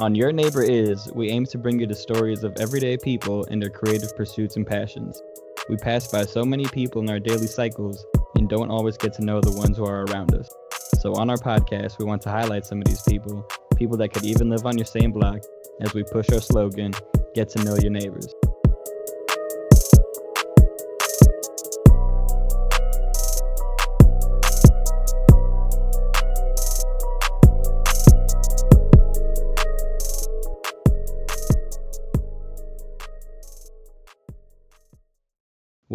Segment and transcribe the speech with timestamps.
[0.00, 3.60] On Your Neighbor Is, we aim to bring you the stories of everyday people and
[3.60, 5.20] their creative pursuits and passions.
[5.68, 9.22] We pass by so many people in our daily cycles and don't always get to
[9.22, 10.48] know the ones who are around us.
[11.00, 14.24] So, on our podcast, we want to highlight some of these people, people that could
[14.24, 15.42] even live on your same block,
[15.82, 16.94] as we push our slogan
[17.34, 18.34] get to know your neighbors.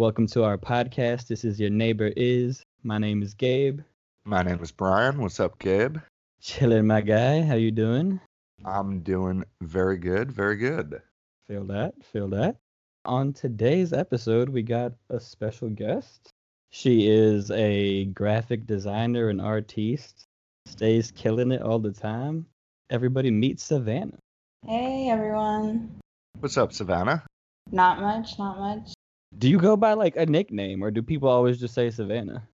[0.06, 1.26] Welcome to our podcast.
[1.26, 2.62] This is Your Neighbor Is.
[2.84, 3.80] My name is Gabe.
[4.24, 5.20] My name is Brian.
[5.20, 5.96] What's up, Gabe?
[6.40, 7.42] Chilling, my guy.
[7.42, 8.20] How you doing?
[8.64, 11.02] I'm doing very good, very good.
[11.48, 12.54] Feel that, feel that.
[13.04, 16.30] On today's episode, we got a special guest.
[16.70, 20.22] She is a graphic designer and artiste,
[20.66, 22.46] stays killing it all the time.
[22.90, 24.18] Everybody meet Savannah.
[24.64, 25.98] Hey everyone.
[26.38, 27.24] What's up, Savannah?
[27.72, 28.95] Not much, not much.
[29.32, 32.48] Do you go by like a nickname or do people always just say Savannah?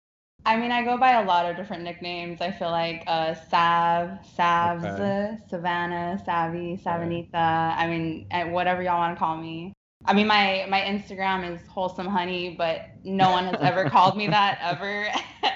[0.44, 2.40] I mean, I go by a lot of different nicknames.
[2.40, 5.38] I feel like uh, Sav, Savs, Okay.
[5.48, 7.32] Savannah, Savvy, Savanita.
[7.76, 9.72] I mean, eh, whatever y'all want to call me.
[10.04, 14.26] I mean, my my Instagram is wholesome honey, but no one has ever called me
[14.28, 15.06] that ever.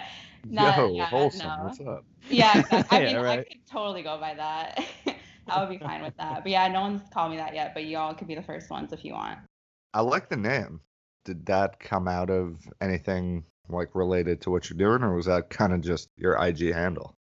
[0.48, 1.48] Not- Yo, yeah, wholesome.
[1.48, 1.64] no.
[1.64, 2.05] What's up?
[2.28, 2.98] Yeah, exactly.
[2.98, 4.84] I Yeah, mean, I could totally go by that.
[5.48, 6.44] I would be fine with that.
[6.44, 7.75] But yeah, no one's called me that yet.
[7.75, 9.39] But y'all could be the first ones if you want.
[9.94, 10.81] I like the name.
[11.27, 15.50] Did that come out of anything like related to what you're doing, or was that
[15.50, 17.14] kind of just your IG handle?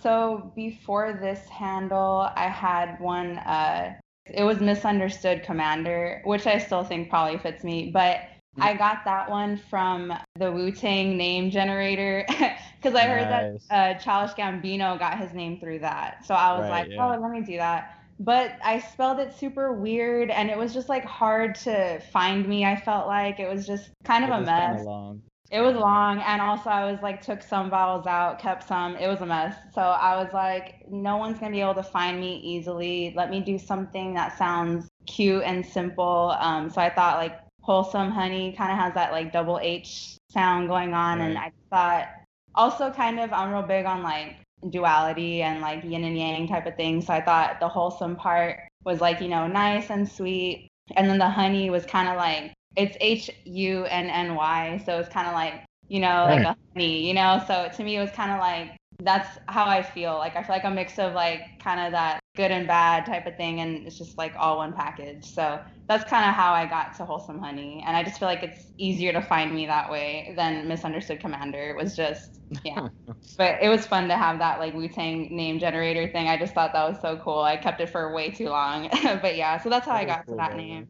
[0.00, 3.38] So before this handle, I had one.
[3.38, 3.94] Uh,
[4.26, 7.90] it was misunderstood commander, which I still think probably fits me.
[7.92, 8.22] But
[8.60, 13.98] I got that one from the Wu Tang name generator because I heard that uh,
[13.98, 16.26] Childish Gambino got his name through that.
[16.26, 17.14] So I was Right, like, yeah.
[17.16, 18.01] oh, let me do that.
[18.24, 22.64] But I spelled it super weird, and it was just like hard to find me.
[22.64, 24.84] I felt like it was just kind of It a mess.
[24.84, 25.22] long.
[25.50, 28.96] It was long, and also I was like took some vowels out, kept some.
[28.96, 29.56] It was a mess.
[29.74, 33.12] So I was like, no one's gonna be able to find me easily.
[33.16, 36.36] Let me do something that sounds cute and simple.
[36.40, 40.68] Um, so I thought like wholesome honey kind of has that like double H sound
[40.68, 42.08] going on, and I thought
[42.54, 44.36] also kind of I'm real big on like
[44.70, 47.02] duality and like yin and yang type of thing.
[47.02, 51.18] So I thought the wholesome part was like you know nice and sweet, and then
[51.18, 55.26] the honey was kind of like it's H U N N Y, so it's kind
[55.26, 57.42] of like you know like a honey, you know.
[57.46, 60.14] So to me, it was kind of like that's how I feel.
[60.14, 63.26] Like I feel like a mix of like kind of that good and bad type
[63.26, 65.24] of thing, and it's just like all one package.
[65.26, 68.42] So that's kind of how I got to wholesome honey, and I just feel like
[68.42, 71.70] it's easier to find me that way than misunderstood commander.
[71.70, 72.80] It was just yeah,
[73.38, 76.28] but it was fun to have that like Wu Tang name generator thing.
[76.28, 77.40] I just thought that was so cool.
[77.40, 78.88] I kept it for way too long,
[79.22, 80.88] but yeah, so that's how I That is got to that though, name.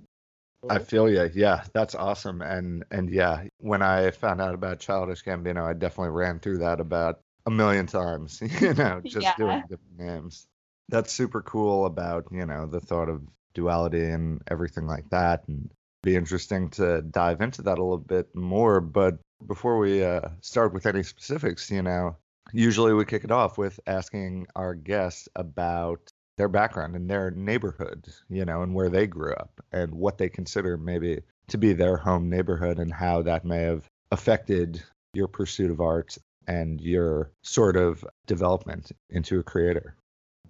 [0.69, 1.31] I feel you.
[1.35, 2.43] Yeah, that's awesome.
[2.43, 6.81] And and yeah, when I found out about Childish Gambino, I definitely ran through that
[6.81, 8.41] about a million times.
[8.61, 9.37] You know, just Yeah.
[9.37, 10.49] doing different names.
[10.89, 13.23] That's super cool about you know the thought of
[13.55, 15.71] duality and everything like that, and
[16.03, 18.81] be interesting to dive into that a little bit more.
[18.81, 22.17] But before we uh, start with any specifics, you know,
[22.53, 26.01] usually we kick it off with asking our guests about
[26.37, 30.29] their background and their neighborhood, you know, and where they grew up and what they
[30.29, 34.83] consider maybe to be their home neighborhood and how that may have affected
[35.15, 36.17] your pursuit of art
[36.47, 39.95] and your sort of development into a creator.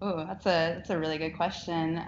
[0.03, 2.03] Ooh, that's a that's a really good question.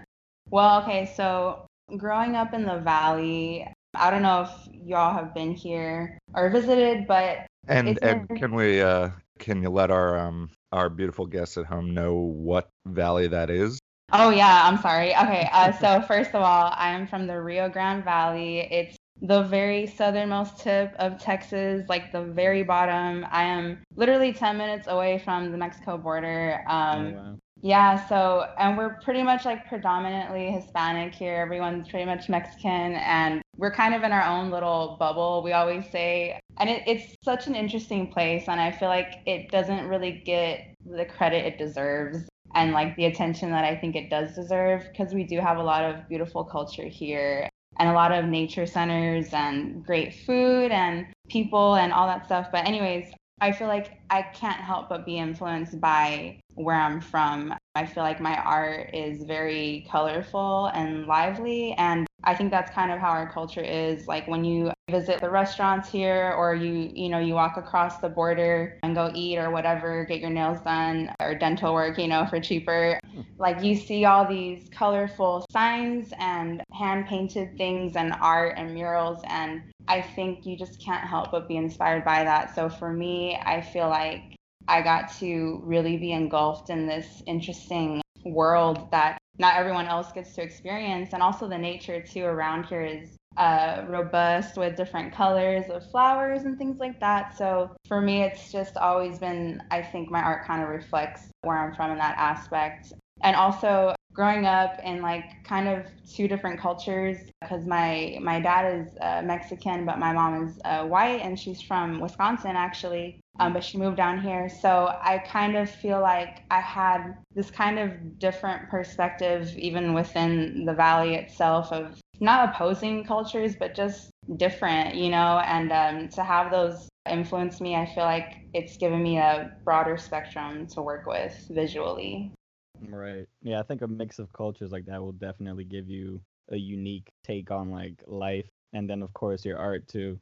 [0.51, 5.53] Well, okay, so growing up in the valley, I don't know if y'all have been
[5.55, 10.51] here or visited, but And and very- can we uh can you let our um
[10.73, 13.79] our beautiful guests at home know what valley that is?
[14.13, 15.15] oh yeah, I'm sorry.
[15.15, 18.61] Okay, uh, so first of all, I am from the Rio Grande Valley.
[18.61, 23.25] It's the very southernmost tip of Texas, like the very bottom.
[23.31, 26.65] I am literally 10 minutes away from the Mexico border.
[26.69, 27.39] Um, Oh, wow.
[27.65, 31.37] Yeah, so and we're pretty much like predominantly Hispanic here.
[31.37, 35.43] Everyone's pretty much Mexican, and we're kind of in our own little bubble.
[35.43, 39.51] We always say, and it, it's such an interesting place, and I feel like it
[39.51, 44.11] doesn't really get the credit it deserves and like the attention that I think it
[44.11, 48.13] does deserve because we do have a lot of beautiful culture here and a lot
[48.13, 52.49] of nature centers and great food and people and all that stuff.
[52.53, 57.55] But anyways, I feel like I can't help but be influenced by where I'm from.
[57.77, 61.73] I feel like my art is very colorful and lively.
[61.73, 64.07] And I think that's kind of how our culture is.
[64.07, 68.09] Like when you visit the restaurants here or you, you know, you walk across the
[68.09, 72.27] border and go eat or whatever, get your nails done or dental work, you know,
[72.27, 73.01] for cheaper.
[73.39, 79.21] Like you see all these colorful signs and hand painted things and art and murals.
[79.25, 82.55] And I think you just can't help but be inspired by that.
[82.55, 84.34] So for me, I feel like
[84.69, 90.35] I got to really be engulfed in this interesting world that not everyone else gets
[90.37, 91.13] to experience.
[91.13, 96.45] And also, the nature too around here is uh, robust with different colors of flowers
[96.45, 97.37] and things like that.
[97.37, 101.59] So for me, it's just always been, I think my art kind of reflects where
[101.59, 102.93] I'm from in that aspect.
[103.23, 108.81] And also, growing up in like kind of two different cultures because my my dad
[108.81, 113.53] is uh, Mexican but my mom is uh, white and she's from Wisconsin actually um,
[113.53, 114.49] but she moved down here.
[114.49, 120.65] So I kind of feel like I had this kind of different perspective even within
[120.65, 125.43] the valley itself of not opposing cultures but just different you know?
[125.45, 129.99] And um, to have those influence me I feel like it's given me a broader
[129.99, 132.31] spectrum to work with visually
[132.81, 133.27] Right.
[133.43, 137.13] Yeah, I think a mix of cultures like that will definitely give you a unique
[137.25, 140.19] take on like life and then of course your art too.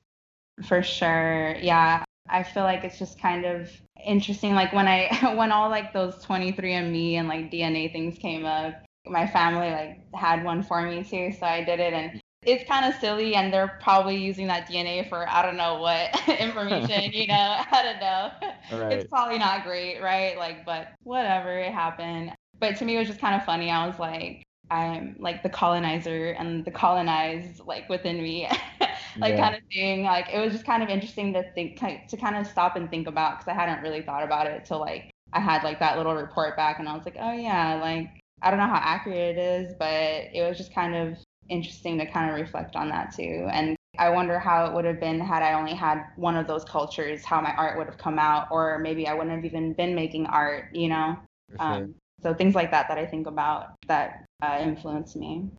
[0.64, 1.56] For sure.
[1.60, 2.04] Yeah.
[2.28, 3.68] I feel like it's just kind of
[4.04, 8.74] interesting like when I when all like those 23andme and like DNA things came up,
[9.06, 12.84] my family like had one for me too, so I did it and it's kind
[12.84, 17.26] of silly and they're probably using that DNA for I don't know what information, you
[17.26, 17.34] know,
[17.72, 18.78] I don't know.
[18.84, 18.92] Right.
[18.98, 20.36] It's probably not great, right?
[20.38, 22.32] Like but whatever, it happened.
[22.62, 23.72] But to me, it was just kind of funny.
[23.72, 28.48] I was like, I'm like the colonizer and the colonized like within me,
[29.18, 29.50] like yeah.
[29.50, 30.04] kind of thing.
[30.04, 33.08] Like it was just kind of interesting to think to kind of stop and think
[33.08, 36.14] about because I hadn't really thought about it till like I had like that little
[36.14, 39.38] report back and I was like, oh yeah, like I don't know how accurate it
[39.38, 41.18] is, but it was just kind of
[41.48, 43.48] interesting to kind of reflect on that too.
[43.50, 46.64] And I wonder how it would have been had I only had one of those
[46.64, 49.96] cultures, how my art would have come out, or maybe I wouldn't have even been
[49.96, 51.18] making art, you know?
[51.50, 51.58] Sure.
[51.58, 55.50] Um, so things like that that I think about that uh, influence me.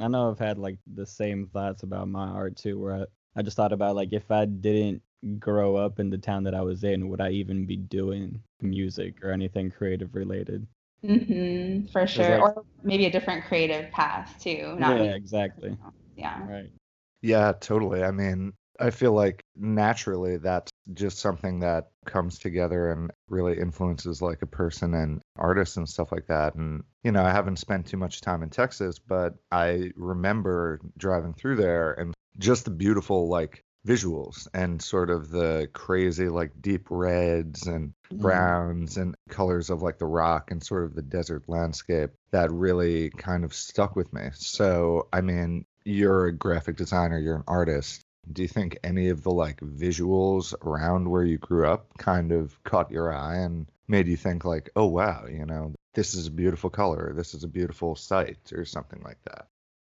[0.00, 3.04] I know I've had like the same thoughts about my art too, where I,
[3.36, 5.02] I just thought about like if I didn't
[5.38, 9.24] grow up in the town that I was in, would I even be doing music
[9.24, 10.66] or anything creative related?
[11.04, 12.38] Mm-hmm, for sure.
[12.38, 14.76] Like, or maybe a different creative path too.
[14.78, 15.76] yeah, exactly.
[16.16, 16.46] Yeah.
[16.46, 16.70] Right.
[17.22, 18.02] Yeah, totally.
[18.02, 24.22] I mean, I feel like naturally that's just something that comes together and really influences
[24.22, 26.54] like a person and artists and stuff like that.
[26.54, 31.34] And, you know, I haven't spent too much time in Texas, but I remember driving
[31.34, 36.88] through there and just the beautiful like visuals and sort of the crazy like deep
[36.90, 38.20] reds and mm-hmm.
[38.20, 43.10] browns and colors of like the rock and sort of the desert landscape that really
[43.10, 44.28] kind of stuck with me.
[44.34, 49.22] So, I mean, you're a graphic designer, you're an artist do you think any of
[49.22, 54.08] the like visuals around where you grew up kind of caught your eye and made
[54.08, 57.48] you think like oh wow you know this is a beautiful color this is a
[57.48, 59.46] beautiful sight or something like that?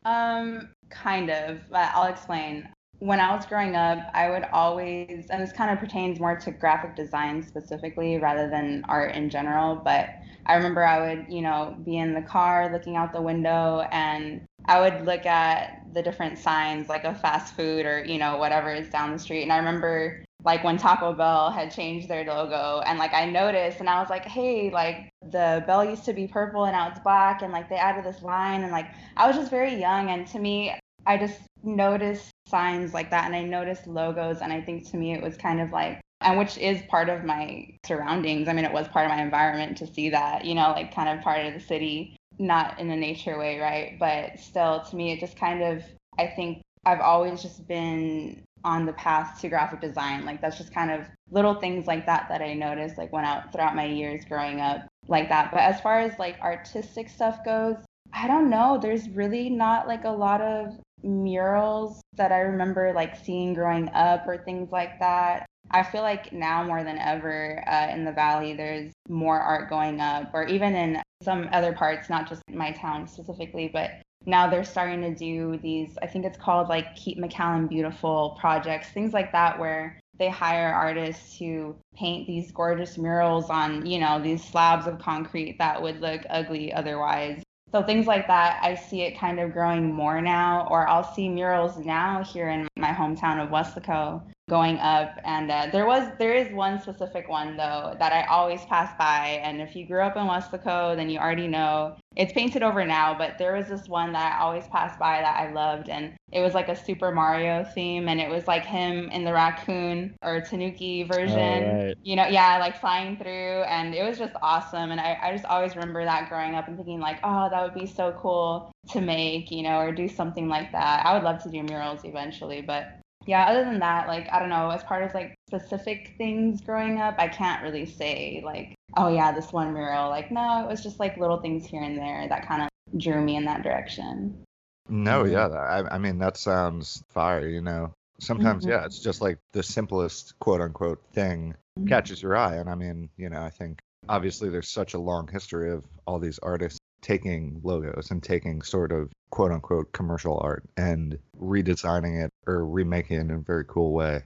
[0.04, 2.68] Um kind of i'll explain
[2.98, 6.50] when i was growing up i would always and this kind of pertains more to
[6.50, 10.10] graphic design specifically rather than art in general but
[10.46, 14.40] i remember i would you know be in the car looking out the window and
[14.66, 18.72] I would look at the different signs like a fast food or you know whatever
[18.72, 19.42] is down the street.
[19.42, 23.80] And I remember like when Taco Bell had changed their logo and like I noticed
[23.80, 26.98] and I was like hey like the bell used to be purple and now it's
[27.00, 30.26] black and like they added this line and like I was just very young and
[30.28, 30.74] to me
[31.06, 35.14] I just noticed signs like that and I noticed logos and I think to me
[35.14, 38.46] it was kind of like and which is part of my surroundings.
[38.46, 41.08] I mean, it was part of my environment to see that, you know, like kind
[41.08, 43.96] of part of the city not in a nature way, right?
[43.98, 45.82] But still, to me, it just kind of,
[46.18, 50.24] I think I've always just been on the path to graphic design.
[50.24, 53.52] Like that's just kind of little things like that that I noticed, like went out
[53.52, 55.50] throughout my years growing up like that.
[55.50, 57.76] But as far as like artistic stuff goes,
[58.12, 58.78] I don't know.
[58.80, 64.26] There's really not like a lot of murals that I remember like seeing growing up
[64.26, 65.46] or things like that.
[65.70, 70.00] I feel like now more than ever uh, in the valley, there's more art going
[70.00, 73.92] up, or even in some other parts, not just my town specifically, but
[74.26, 78.88] now they're starting to do these, I think it's called like Keep McAllen Beautiful projects,
[78.88, 84.20] things like that, where they hire artists to paint these gorgeous murals on, you know,
[84.20, 87.42] these slabs of concrete that would look ugly otherwise.
[87.72, 91.26] So things like that, I see it kind of growing more now, or I'll see
[91.26, 95.18] murals now here in my hometown of Weslaco going up.
[95.24, 99.40] And uh, there was there is one specific one though that i always pass by.
[99.42, 101.96] And if you grew up in weslaco then you already know.
[102.16, 105.36] It's painted over now but there was this one that i always passed by that
[105.38, 105.88] i loved.
[105.88, 108.08] And it was like a super mario theme.
[108.08, 111.96] And it was like him in the raccoon or tanuki version Oh, right.
[112.02, 113.62] you know yeah like flying through.
[113.62, 114.90] And it was just awesome.
[114.90, 117.74] And I, I just always remember that growing up and thinking like oh that would
[117.78, 121.06] be so cool to make you know or do something like that.
[121.06, 124.48] I would love to do murals eventually but yeah other than that like i don't
[124.48, 129.08] know as part of like specific things growing up i can't really say like oh
[129.08, 132.26] yeah this one mural like no it was just like little things here and there
[132.28, 134.42] that kind of drew me in that direction
[134.88, 137.48] No, yeah, I, I mean that sounds fire.
[137.48, 138.70] You know, sometimes Mhm.
[138.70, 141.88] yeah, it's just like the simplest quote unquote thing Mhm.
[141.88, 145.28] catches your eye, and I mean, you know, I think obviously there's such a long
[145.28, 150.64] history of all these artists taking logos and taking sort of quote unquote commercial art
[150.76, 154.22] and redesigning it or remaking it in a very cool way.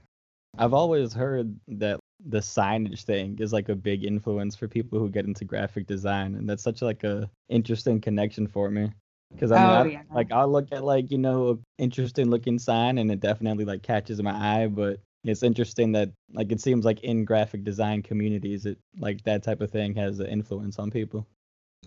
[0.58, 5.10] I've always heard that the signage thing is like a big influence for people who
[5.10, 8.90] get into graphic design, and that's such like a interesting connection for me.
[9.32, 12.58] Because I mean, Oh, I, like I'll look at like you know a interesting looking
[12.58, 14.66] sign, and it definitely like catches my eye.
[14.66, 19.42] But it's interesting that like it seems like in graphic design communities, it like that
[19.42, 21.26] type of thing has an influence on people.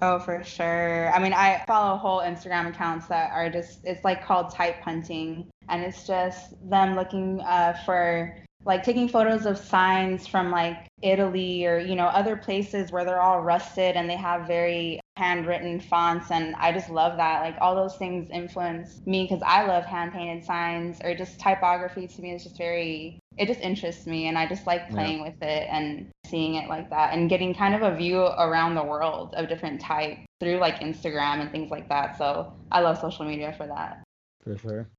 [0.01, 1.11] Oh, for sure.
[1.13, 5.49] I mean, I follow whole Instagram accounts that are just, it's like called type hunting.
[5.67, 11.65] And it's just them looking uh, for like taking photos of signs from like Italy
[11.65, 16.31] or, you know, other places where they're all rusted and they have very handwritten fonts.
[16.31, 17.41] And I just love that.
[17.41, 22.07] Like all those things influence me because I love hand painted signs or just typography
[22.07, 24.27] to me is just very, it just interests me.
[24.27, 24.95] And I just like Yeah.
[24.95, 28.75] playing with it and seeing it like that and getting kind of a view around
[28.75, 32.17] the world of different type through like Instagram and things like that.
[32.17, 34.03] So I love social media for that.
[34.43, 34.89] For sure.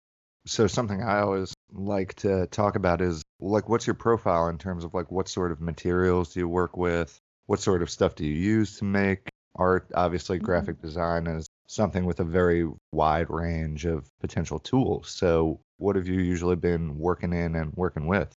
[0.47, 4.85] So something I always like to talk about is like what's your profile in terms
[4.85, 7.19] of like what sort of materials do you work with?
[7.47, 9.87] What sort of stuff do you use to make art?
[9.95, 10.45] Obviously Mhm.
[10.45, 15.11] graphic design is something with a very wide range of potential tools.
[15.11, 18.33] So what have you usually been working in and working with?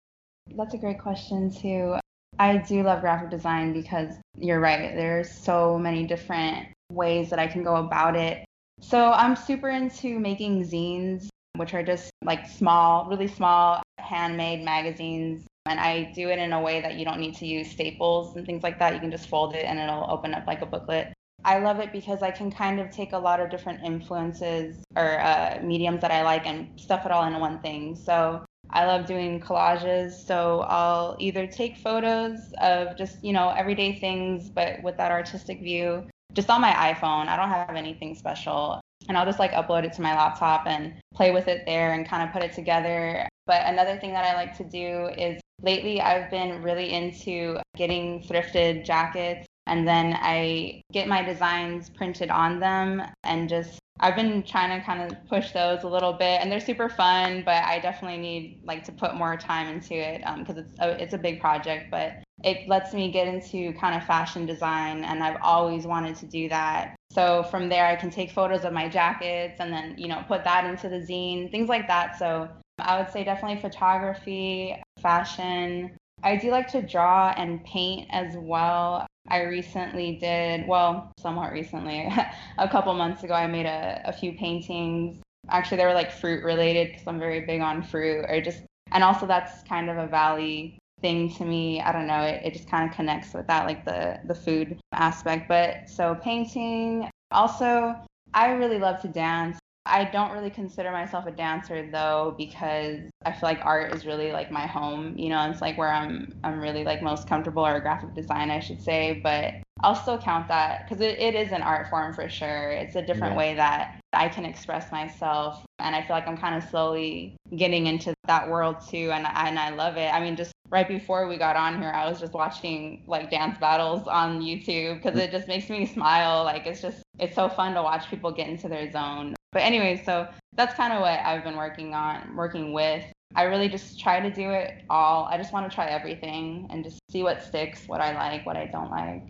[0.55, 1.95] That's a great question too.
[2.39, 4.95] I do love graphic design because you're right.
[4.95, 8.45] There's so many different ways that I can go about it.
[8.81, 15.45] So I'm super into making zines, which are just like small, really small handmade magazines.
[15.65, 18.45] And I do it in a way that you don't need to use staples and
[18.45, 18.93] things like that.
[18.93, 21.13] You can just fold it and it'll open up like a booklet.
[21.45, 25.19] I love it because I can kind of take a lot of different influences or
[25.19, 27.95] uh, mediums that I like and stuff it all into one thing.
[27.95, 30.11] So I love doing collages.
[30.11, 35.61] So I'll either take photos of just, you know, everyday things, but with that artistic
[35.61, 37.27] view, just on my iPhone.
[37.27, 38.79] I don't have anything special.
[39.09, 42.07] And I'll just like upload it to my laptop and play with it there and
[42.07, 43.27] kind of put it together.
[43.45, 48.23] But another thing that I like to do is lately I've been really into getting
[48.23, 54.43] thrifted jackets and then I get my designs printed on them and just I've been
[54.43, 57.79] trying to kind of push those a little bit and they're super fun but I
[57.79, 61.17] definitely need like to put more time into it um, because it's a, it's a
[61.17, 65.85] big project but it lets me get into kind of fashion design and I've always
[65.85, 66.95] wanted to do that.
[67.11, 70.43] So from there I can take photos of my jackets and then you know put
[70.43, 72.17] that into the zine things like that.
[72.17, 78.35] So I would say definitely photography fashion I do like to draw and paint as
[78.37, 79.05] well.
[79.27, 82.09] I recently did, well, somewhat recently,
[82.57, 85.21] a couple months ago, I made a, a few paintings.
[85.49, 89.03] Actually, they were like fruit related because I'm very big on fruit, or just, and
[89.03, 91.81] also that's kind of a valley thing to me.
[91.81, 94.79] I don't know, it, it just kind of connects with that, like the, the food
[94.93, 95.49] aspect.
[95.49, 97.95] But so painting, also,
[98.33, 99.57] I really love to dance.
[99.85, 104.31] I don't really consider myself a dancer though because I feel like art is really
[104.31, 107.79] like my home, you know, it's like where I'm I'm really like most comfortable or
[107.81, 111.61] graphic design I should say, but I'll still count that because it, it is an
[111.61, 112.71] art form for sure.
[112.71, 113.37] It's a different Yeah.
[113.37, 117.87] way that I can express myself and I feel like I'm kind of slowly getting
[117.87, 120.13] into that world too and and I love it.
[120.13, 123.57] I mean just right before we got on here I was just watching like dance
[123.57, 125.23] battles on YouTube because mm.
[125.23, 128.47] it just makes me smile like it's just it's so fun to watch people get
[128.47, 129.35] into their zone.
[129.53, 133.05] But anyway, so that's kind of what I've been working on, working with.
[133.35, 135.25] I really just try to do it all.
[135.25, 138.57] I just want to try everything and just see what sticks, what I like, what
[138.57, 139.29] I don't like.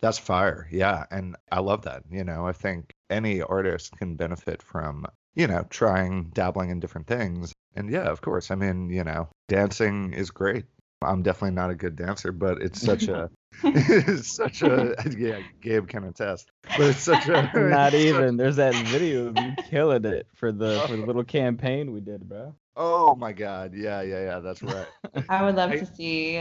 [0.00, 0.68] That's fire.
[0.70, 1.04] Yeah.
[1.10, 2.02] And I love that.
[2.10, 7.06] You know, I think any artist can benefit from, you know, trying, dabbling in different
[7.06, 7.52] things.
[7.76, 8.50] And yeah, of course.
[8.50, 10.64] I mean, you know, dancing is great.
[11.04, 13.30] I'm definitely not a good dancer, but it's such a,
[13.62, 18.36] it's such a, yeah, Gabe can attest, but it's such a, Not it's such- even.
[18.36, 22.28] There's that video of you killing it for the for the little campaign we did,
[22.28, 22.54] bro.
[22.76, 23.72] Oh my God.
[23.74, 24.38] Yeah, yeah, yeah.
[24.40, 24.86] That's right.
[25.28, 26.34] I would love I- to see.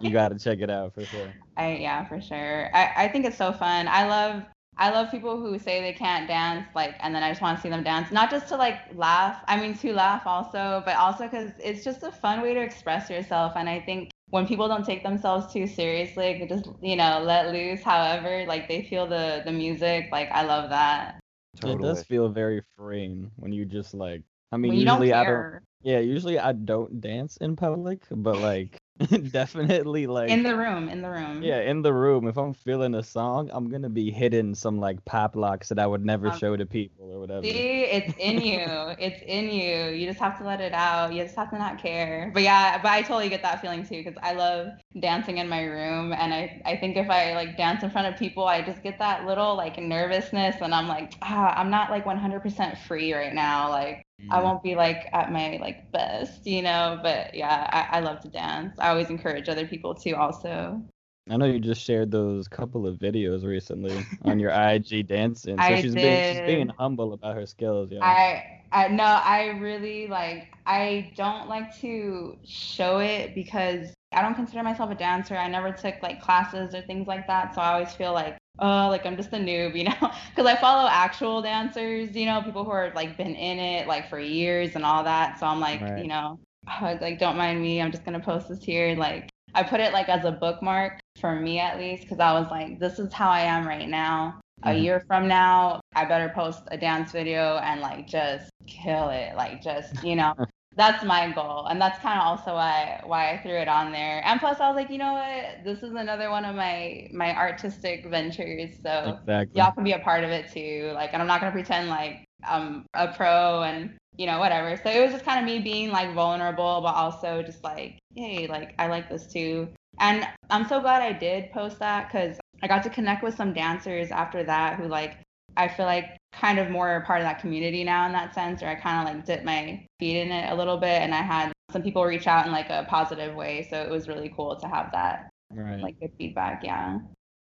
[0.00, 1.32] You got to check it out for sure.
[1.56, 2.74] I yeah, for sure.
[2.74, 3.86] I, I think it's so fun.
[3.86, 4.42] I love
[4.78, 7.62] I love people who say they can't dance, like, and then I just want to
[7.62, 9.42] see them dance, not just to like laugh.
[9.46, 13.10] I mean, to laugh also, but also because it's just a fun way to express
[13.10, 13.52] yourself.
[13.54, 17.52] And I think when people don't take themselves too seriously, they just you know let
[17.52, 17.82] loose.
[17.82, 20.08] However, like they feel the the music.
[20.10, 21.20] Like I love that.
[21.60, 21.74] Totally.
[21.74, 24.22] It does feel very freeing when you just like.
[24.52, 25.26] I mean, when you don't usually I don't.
[25.26, 28.81] care Yeah, usually I don't dance in public, but like
[29.32, 31.42] definitely like in the room, in the room.
[31.42, 35.04] yeah, in the room, if I'm feeling a song, I'm gonna be hitting some like
[35.04, 37.42] pop locks that I would never Um, show to people or whatever.
[37.42, 38.60] See, it's in you.
[38.98, 39.96] It's in you.
[39.96, 41.12] You just have to let it out.
[41.12, 42.30] You just have to not care.
[42.34, 44.68] But yeah, but I totally get that feeling too because I love
[44.98, 48.18] dancing in my room, and I I think if I like dance in front of
[48.18, 52.06] people, I just get that little like nervousness, and I'm like, ah, I'm not like
[52.06, 53.70] 100% free right now.
[53.70, 54.42] Like I Mm.
[54.42, 56.98] won't be like at my like best, you know.
[57.02, 58.78] But yeah, I, I love to dance.
[58.78, 60.82] I always encourage other people to also.
[61.30, 65.62] I know you just shared those couple of videos recently on your IG dancing.
[65.62, 68.16] So I she's being she's being humble about her skills, yeah.
[68.16, 74.34] I I no, I really like I don't like to show it because I don't
[74.34, 75.36] consider myself a dancer.
[75.36, 78.88] I never took like classes or things like that, so I always feel like oh,
[78.88, 80.10] like I'm just a noob, you know?
[80.36, 84.08] Cuz I follow actual dancers, you know, people who are like been in it like
[84.08, 85.38] for years and all that.
[85.38, 85.98] So I'm like, Right.
[85.98, 86.38] you know,
[86.68, 87.80] oh, like don't mind me.
[87.80, 91.00] I'm just going to post this here like I put it like as a bookmark
[91.20, 94.40] for me at least cuz I was like this is how I am right now
[94.64, 94.82] a Mhm.
[94.82, 99.34] year from now, I better post a dance video and like just kill it.
[99.36, 100.34] Like just, you know,
[100.76, 101.66] that's my goal.
[101.66, 104.22] And that's kind of also why why I threw it on there.
[104.24, 105.64] And plus I was like, you know what?
[105.64, 108.70] This is another one of my my artistic ventures.
[108.82, 109.58] So exactly.
[109.58, 110.92] y'all can be a part of it too.
[110.94, 114.76] Like and I'm not gonna pretend like I'm a pro and you know, whatever.
[114.82, 118.46] So it was just kind of me being like vulnerable, but also just like, hey,
[118.46, 119.68] like I like this too.
[120.00, 123.52] And I'm so glad I did post that because I got to connect with some
[123.52, 125.18] dancers after that who like
[125.56, 128.62] I feel like kind of more a part of that community now in that sense,
[128.62, 131.22] or I kind of like dipped my feet in it a little bit, and I
[131.22, 134.56] had some people reach out in like a positive way, so it was really cool
[134.56, 135.80] to have that right.
[135.82, 136.62] like good feedback.
[136.64, 136.98] Yeah.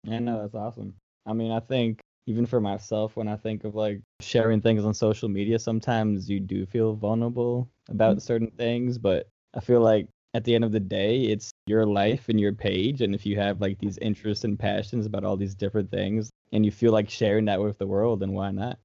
[0.03, 0.95] Yeah, no, that's awesome.
[1.25, 4.93] I mean, I think even for myself, when I think of like sharing things on
[4.93, 8.21] social media, sometimes you do feel vulnerable about Mhm.
[8.21, 12.29] certain things, but I feel like at the end of the day, it's your life
[12.29, 13.01] and your page.
[13.01, 16.65] And if you have like these interests and passions about all these different things and
[16.65, 18.79] you feel like sharing that with the world, then why not?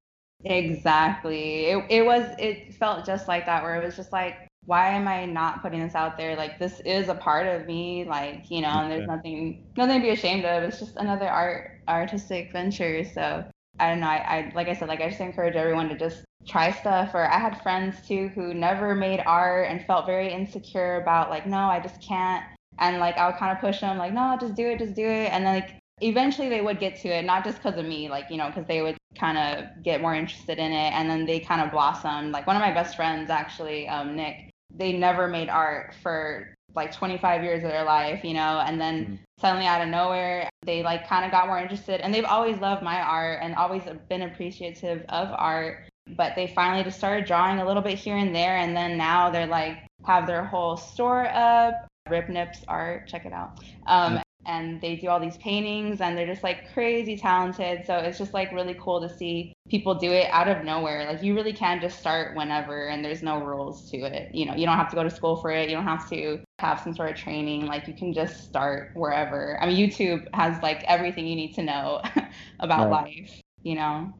[0.44, 1.66] Exactly.
[1.66, 5.06] It it was it felt just like that where it was just like why am
[5.06, 6.36] I not putting this out there?
[6.36, 10.06] Like this is a part of me, like, you know, and there's nothing nothing to
[10.06, 10.64] be ashamed of.
[10.64, 13.04] It's just another art artistic venture.
[13.04, 13.44] So
[13.78, 16.24] I don't know, I, I like I said, like I just encourage everyone to just
[16.46, 21.00] try stuff or I had friends too who never made art and felt very insecure
[21.00, 22.44] about like, no, I just can't
[22.78, 25.06] and like I would kind of push them like, no, just do it, just do
[25.06, 25.32] it.
[25.32, 28.26] And then like eventually they would get to it, not just because of me, like,
[28.30, 30.92] you know, because they would kind of get more interested in it.
[30.92, 32.32] And then they kind of blossomed.
[32.32, 36.92] Like one of my best friends, actually, um, Nick, they never made art for like
[36.92, 39.18] 25 years of their life, you know, and then Mhm.
[39.40, 42.02] suddenly out of nowhere, they like kind of got more interested.
[42.02, 45.88] And they've always loved my art and always been appreciative of art.
[46.08, 48.58] But they finally just started drawing a little bit here and there.
[48.58, 53.32] And then now they're like, have their whole store up, Rip Nips Art, check it
[53.32, 53.58] out.
[53.86, 57.84] Um, and they do all these paintings and they're just like crazy talented.
[57.84, 61.04] So it's just like really cool to see people do it out of nowhere.
[61.06, 64.34] Like you really can just start whenever and there's no rules to it.
[64.34, 65.68] You know, you don't have to go to school for it.
[65.68, 67.66] You don't have to have some sort of training.
[67.66, 69.58] Like you can just start wherever.
[69.60, 72.00] I mean, YouTube has like everything you need to know
[72.60, 72.90] about Right.
[72.90, 74.12] life, you know?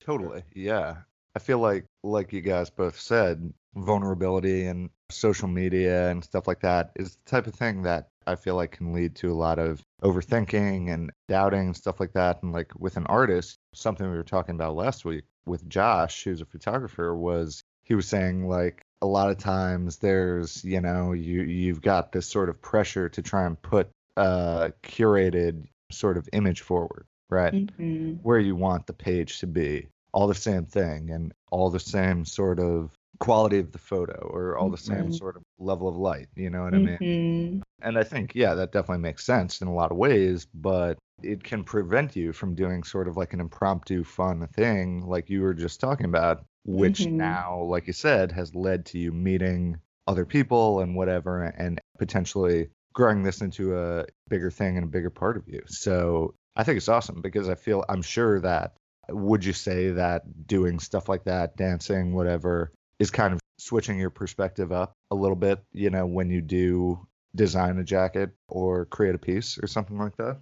[0.00, 0.42] Totally.
[0.54, 0.96] Yeah.
[1.34, 6.60] I feel like like you guys both said, vulnerability and social media and stuff like
[6.60, 9.58] that is the type of thing that I feel like can lead to a lot
[9.58, 12.42] of overthinking and doubting and stuff like that.
[12.42, 16.40] And like with an artist, something we were talking about last week with Josh, who's
[16.40, 21.42] a photographer, was he was saying like a lot of times there's, you know, you
[21.42, 26.60] you've got this sort of pressure to try and put a curated sort of image
[26.60, 27.52] forward, right?
[27.52, 28.20] Mhm.
[28.22, 29.88] where you want the page to be.
[30.12, 34.56] All the same thing and all the same sort of quality of the photo or
[34.56, 35.14] all the same Mhm.
[35.14, 36.28] sort of level of light.
[36.34, 36.98] You know what I mean?
[36.98, 37.62] Mhm.
[37.82, 41.42] And I think, yeah, that definitely makes sense in a lot of ways, but it
[41.42, 45.54] can prevent you from doing sort of like an impromptu fun thing like you were
[45.54, 47.16] just talking about, which Mhm.
[47.16, 52.68] now, like you said, has led to you meeting other people and whatever and potentially
[52.94, 55.62] growing this into a bigger thing and a bigger part of you.
[55.66, 58.74] So I think it's awesome because I feel I'm sure that
[59.08, 62.72] would you say that doing stuff like that, dancing, whatever,
[63.02, 67.04] is kind of switching your perspective up a little bit, you know, when you do
[67.34, 70.38] design a jacket or create a piece or something like that?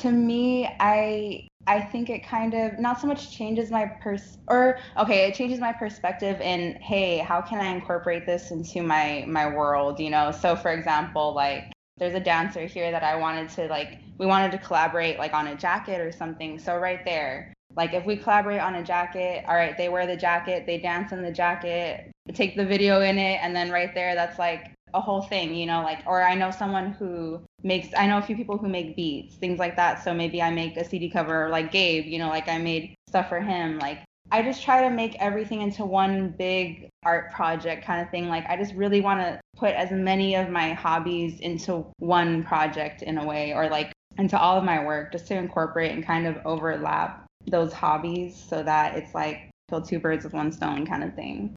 [0.00, 4.78] To me, I I think it kind of not so much changes my pers or
[4.96, 9.46] okay, it changes my perspective in hey, how can I incorporate this into my my
[9.46, 10.32] world, you know?
[10.32, 14.50] So for example, like there's a dancer here that I wanted to like we wanted
[14.52, 16.58] to collaborate like on a jacket or something.
[16.58, 20.16] So right there, like if we collaborate on a jacket, all right, they wear the
[20.16, 24.14] jacket, they dance in the jacket, take the video in it, and then right there,
[24.14, 28.06] that's like a whole thing, you know, like, or I know someone who makes, I
[28.06, 30.04] know a few people who make beats, things like that.
[30.04, 33.28] So maybe I make a CD cover, like Gabe, you know, like I made stuff
[33.28, 33.78] for him.
[33.78, 38.28] Like, I just try to make everything into one big art project kind of thing.
[38.28, 43.02] Like, I just really want to put as many of my hobbies into one project
[43.02, 46.26] in a way, or like into all of my work, just to incorporate and kind
[46.26, 51.02] of overlap those hobbies so that it's like kill two birds with one stone kind
[51.04, 51.54] of thing.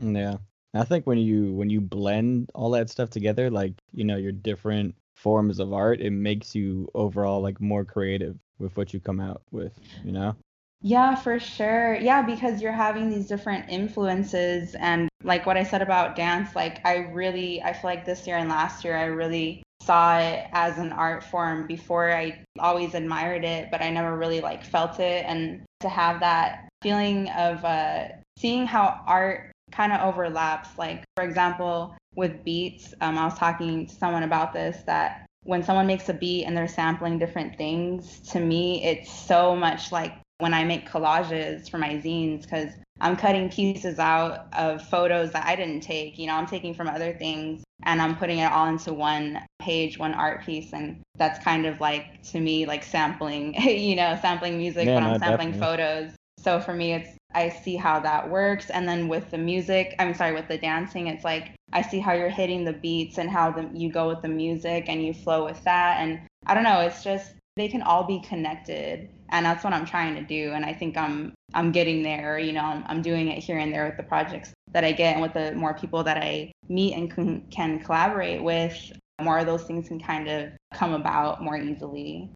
[0.00, 0.36] Yeah.
[0.74, 4.32] I think when you when you blend all that stuff together, like you know your
[4.32, 9.20] different forms of art, it makes you overall like more creative with what you come
[9.20, 9.72] out with.
[10.04, 10.36] You know.
[10.80, 11.96] Yeah, for sure.
[11.96, 16.80] Yeah, because you're having these different influences and like what I said about dance, like
[16.86, 20.78] I really I feel like this year and last year I really saw it as
[20.78, 25.24] an art form before I always admired it, but I never really like felt it
[25.26, 28.04] and to have that feeling of uh
[28.38, 30.68] seeing how art kind of overlaps.
[30.78, 35.62] Like, for example, with beats, um, I was talking to someone about this that when
[35.64, 40.14] someone makes a beat and they're sampling different things, to me, it's so much like
[40.38, 42.70] when I make collages for my zines because
[43.00, 46.18] I'm cutting pieces out of photos that I didn't take.
[46.18, 49.98] You know, I'm taking from other things and I'm putting it all into one page,
[49.98, 50.72] one art piece.
[50.72, 55.02] And that's kind of like, to me, like sampling, you know, sampling music, Yeah, but
[55.04, 55.60] I'm sampling definitely.
[55.60, 56.12] photos.
[56.38, 58.70] So for me, it's I see how that works.
[58.70, 62.12] And then with the music, I'm sorry, with the dancing, it's like I see how
[62.14, 65.44] you're hitting the beats and how the, you go with the music and you flow
[65.44, 66.00] with that.
[66.00, 69.10] And I don't know, it's just they can all be connected.
[69.30, 70.52] And that's what I'm trying to do.
[70.52, 72.38] And I think I'm I'm getting there.
[72.38, 75.14] You know, I'm, I'm doing it here and there with the projects that I get
[75.14, 78.74] and with the more people that I meet and can, can collaborate with.
[79.20, 82.30] More of those things can kind of come about more easily.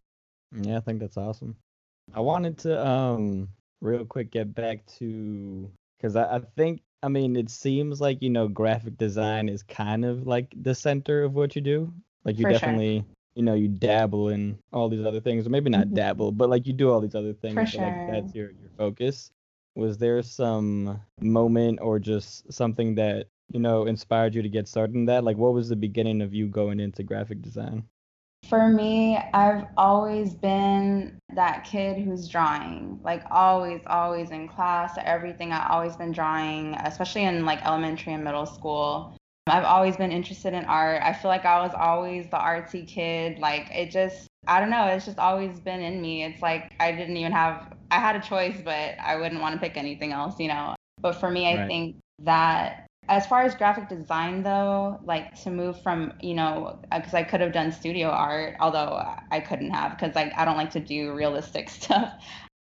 [0.51, 1.55] Yeah, I think that's awesome.
[2.13, 3.49] I wanted to um
[3.81, 8.29] real quick get back to because I, I think I mean it seems like you
[8.29, 11.93] know graphic design is kind of like the center of what you do.
[12.25, 13.05] Like you For sure.
[13.35, 15.93] You know you dabble in all these other things, or maybe not Mhm.
[15.93, 17.69] dabble, but like you do all these other things.
[17.69, 19.31] For so, like that's your your focus.
[19.75, 24.95] Was there some moment or just something that you know inspired you to get started
[24.95, 25.23] in that?
[25.23, 27.83] Like what was the beginning of you going into graphic design?
[28.49, 32.99] For me, I've always been that kid who's drawing.
[33.03, 38.23] Like always, always in class, everything I've always been drawing, especially in like elementary and
[38.23, 39.15] middle school.
[39.47, 41.01] I've always been interested in art.
[41.03, 43.39] I feel like I was always the artsy kid.
[43.39, 46.23] Like it just I don't know, it's just always been in me.
[46.23, 49.59] It's like I didn't even have I had a choice, but I wouldn't want to
[49.59, 50.75] pick anything else, you know.
[51.01, 51.67] But for me, I Right.
[51.67, 57.13] think that as far as graphic design though like to move from you know because
[57.13, 60.71] i could have done studio art although i couldn't have because like i don't like
[60.71, 62.13] to do realistic stuff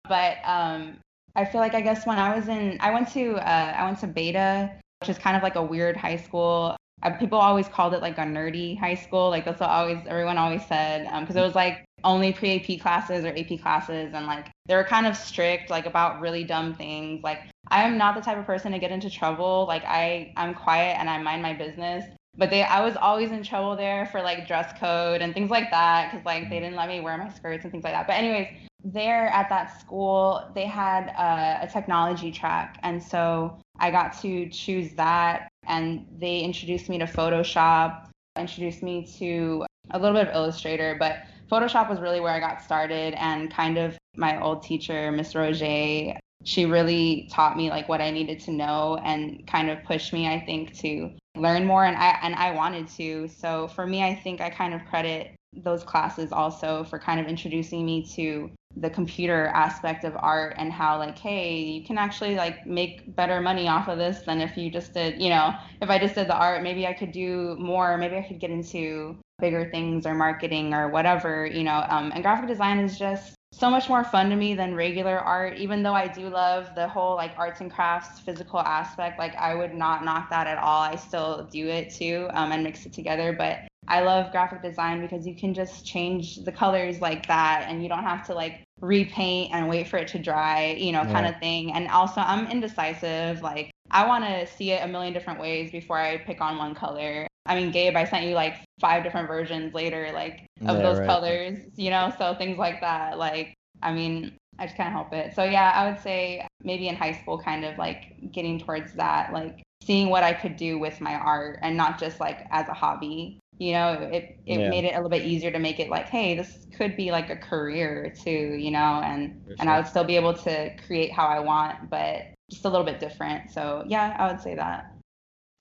[0.09, 0.97] but um
[1.37, 4.01] i feel like i guess when i was in i went to uh, i went
[4.01, 4.69] to beta
[5.03, 8.19] which is kind of like a weird high school uh, people always called it like
[8.19, 11.85] a nerdy high school like that's what always everyone always said because it was like
[12.05, 16.21] only pre-ap classes or ap classes and like they were kind of strict like about
[16.21, 19.65] really dumb things like I am not the type of person to get into trouble.
[19.67, 22.05] Like I, I'm quiet and I mind my business.
[22.37, 25.71] But they, I was always in trouble there for like dress code and things like
[25.71, 28.07] that because like they didn't let me wear my skirts and things like that.
[28.07, 28.49] But anyways,
[28.85, 34.49] there at that school they had a, a technology track, and so I got to
[34.49, 35.49] choose that.
[35.67, 41.25] And they introduced me to Photoshop, introduced me to a little bit of Illustrator, but
[41.51, 43.15] Photoshop was really where I got started.
[43.15, 48.11] And kind of my old teacher, Miss Roger, she really taught me like what I
[48.11, 52.19] needed to know and kind of pushed me, I think, to learn more and I
[52.23, 53.29] and I wanted to.
[53.29, 57.27] So for me, I think I kind of credit those classes also for kind of
[57.27, 62.37] introducing me to the computer aspect of art and how like hey you can actually
[62.37, 65.91] like make better money off of this than if you just did you know if
[65.91, 69.17] i just did the art maybe i could do more maybe i could get into
[69.41, 73.71] bigger things or marketing or whatever you know um, and graphic design is just so
[73.71, 77.15] much more fun to me than regular art even though i do love the whole
[77.15, 80.97] like arts and crafts physical aspect like i would not knock that at all i
[80.97, 85.27] still do it too um, and mix it together but I love graphic design because
[85.27, 89.53] you can just change the colors like that and you don't have to like repaint
[89.53, 91.31] and wait for it to dry, you know, kind Yeah.
[91.31, 91.73] of thing.
[91.73, 93.43] And also, I'm indecisive.
[93.43, 96.75] Like, I want to see it a million different ways before I pick on one
[96.75, 97.27] color.
[97.47, 100.99] I mean, Gabe, I sent you like five different versions later, like of Yeah, those
[100.99, 101.07] right.
[101.07, 103.19] colors, you know, so things like that.
[103.19, 105.35] Like, I mean, I just can't help it.
[105.35, 109.33] So, yeah, I would say maybe in high school, kind of like getting towards that,
[109.33, 112.75] like seeing what I could do with my art and not just like as a
[112.75, 113.41] hobby.
[113.59, 114.71] You know, it, it Yeah.
[114.71, 117.31] made it a little bit easier to make it like, hey, this could be like
[117.31, 121.13] a career too, you know, and For and I would still be able to create
[121.13, 123.51] how I want, but just a little bit different.
[123.51, 124.93] So yeah, I would say that.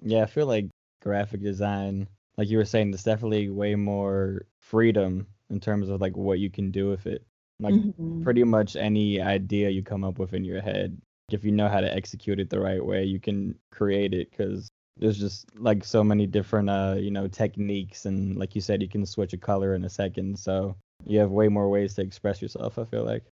[0.03, 0.67] Yeah, I feel like
[1.01, 6.15] graphic design, like you were saying, there's definitely way more freedom in terms of like
[6.17, 7.25] what you can do with it.
[7.59, 8.23] Like Mhm.
[8.23, 10.99] pretty much any idea you come up with in your head,
[11.31, 14.71] if you know how to execute it the right way, you can create it because
[14.97, 18.89] there's just like so many different uh you know techniques and like you said you
[18.89, 22.41] can switch a color in a second so you have way more ways to express
[22.41, 23.23] yourself i feel like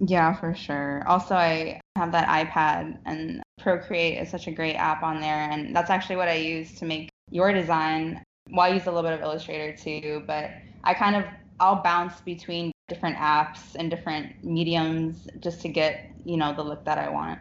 [0.00, 1.02] Yeah, for sure.
[1.06, 5.74] Also, I have that iPad, and Procreate is such a great app on there, and
[5.74, 8.22] that's actually what I use to make your design.
[8.50, 10.50] Well, I use a little bit of Illustrator too, but
[10.84, 11.24] I kind of
[11.58, 16.84] I'll bounce between different apps and different mediums just to get you know the look
[16.84, 17.40] that I want.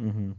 [0.00, 0.32] mm-hmm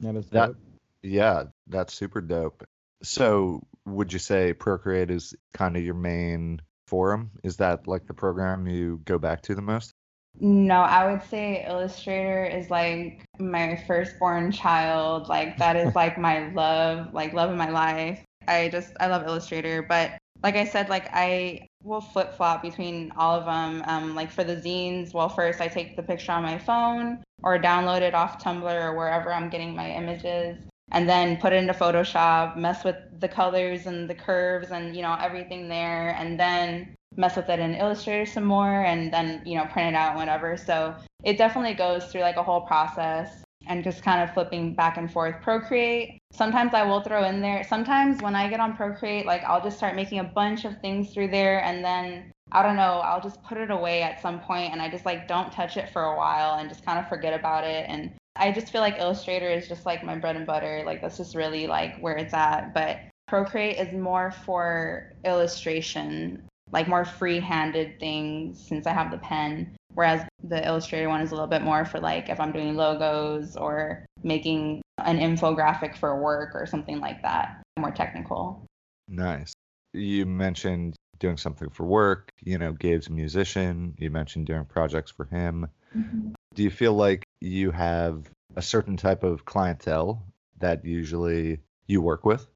[0.00, 0.56] that is That- dope.
[1.02, 2.64] Yeah, that's super dope.
[3.02, 7.32] So, would you say Procreate is kind of your main forum?
[7.42, 9.92] Is that like the program you go back to the most?
[10.40, 15.28] No, I would say Illustrator is like my firstborn child.
[15.28, 18.24] Like that is like my love, like love of my life.
[18.48, 23.12] I just I love Illustrator, but like I said, like I will flip flop between
[23.16, 23.82] all of them.
[23.86, 27.58] Um, like for the zines, well, first I take the picture on my phone or
[27.58, 30.58] download it off Tumblr or wherever I'm getting my images,
[30.90, 35.02] and then put it into Photoshop, mess with the colors and the curves and you
[35.02, 39.56] know everything there, and then mess with it in Illustrator some more and then, you
[39.56, 40.56] know, print it out, whatever.
[40.56, 44.96] So it definitely goes through like a whole process and just kind of flipping back
[44.96, 45.40] and forth.
[45.40, 47.64] Procreate, sometimes I will throw in there.
[47.64, 51.12] Sometimes when I get on Procreate, like I'll just start making a bunch of things
[51.12, 54.72] through there and then I don't know, I'll just put it away at some point
[54.72, 57.38] and I just like don't touch it for a while and just kind of forget
[57.38, 57.86] about it.
[57.88, 60.82] And I just feel like Illustrator is just like my bread and butter.
[60.84, 62.74] Like that's just really like where it's at.
[62.74, 62.98] But
[63.28, 66.42] Procreate is more for illustration
[66.74, 69.76] like more free-handed things since I have the pen.
[69.94, 73.56] Whereas the Illustrator one is a little bit more for like if I'm doing logos
[73.56, 78.66] or making an infographic for work or something like that, more technical.
[79.08, 79.52] Nice.
[79.92, 82.30] You mentioned doing something for work.
[82.42, 83.94] You know, Gabe's a musician.
[83.96, 85.68] You mentioned doing projects for him.
[85.96, 86.32] Mm-hmm.
[86.54, 90.24] Do you feel like you have a certain type of clientele
[90.58, 92.48] that usually you work with?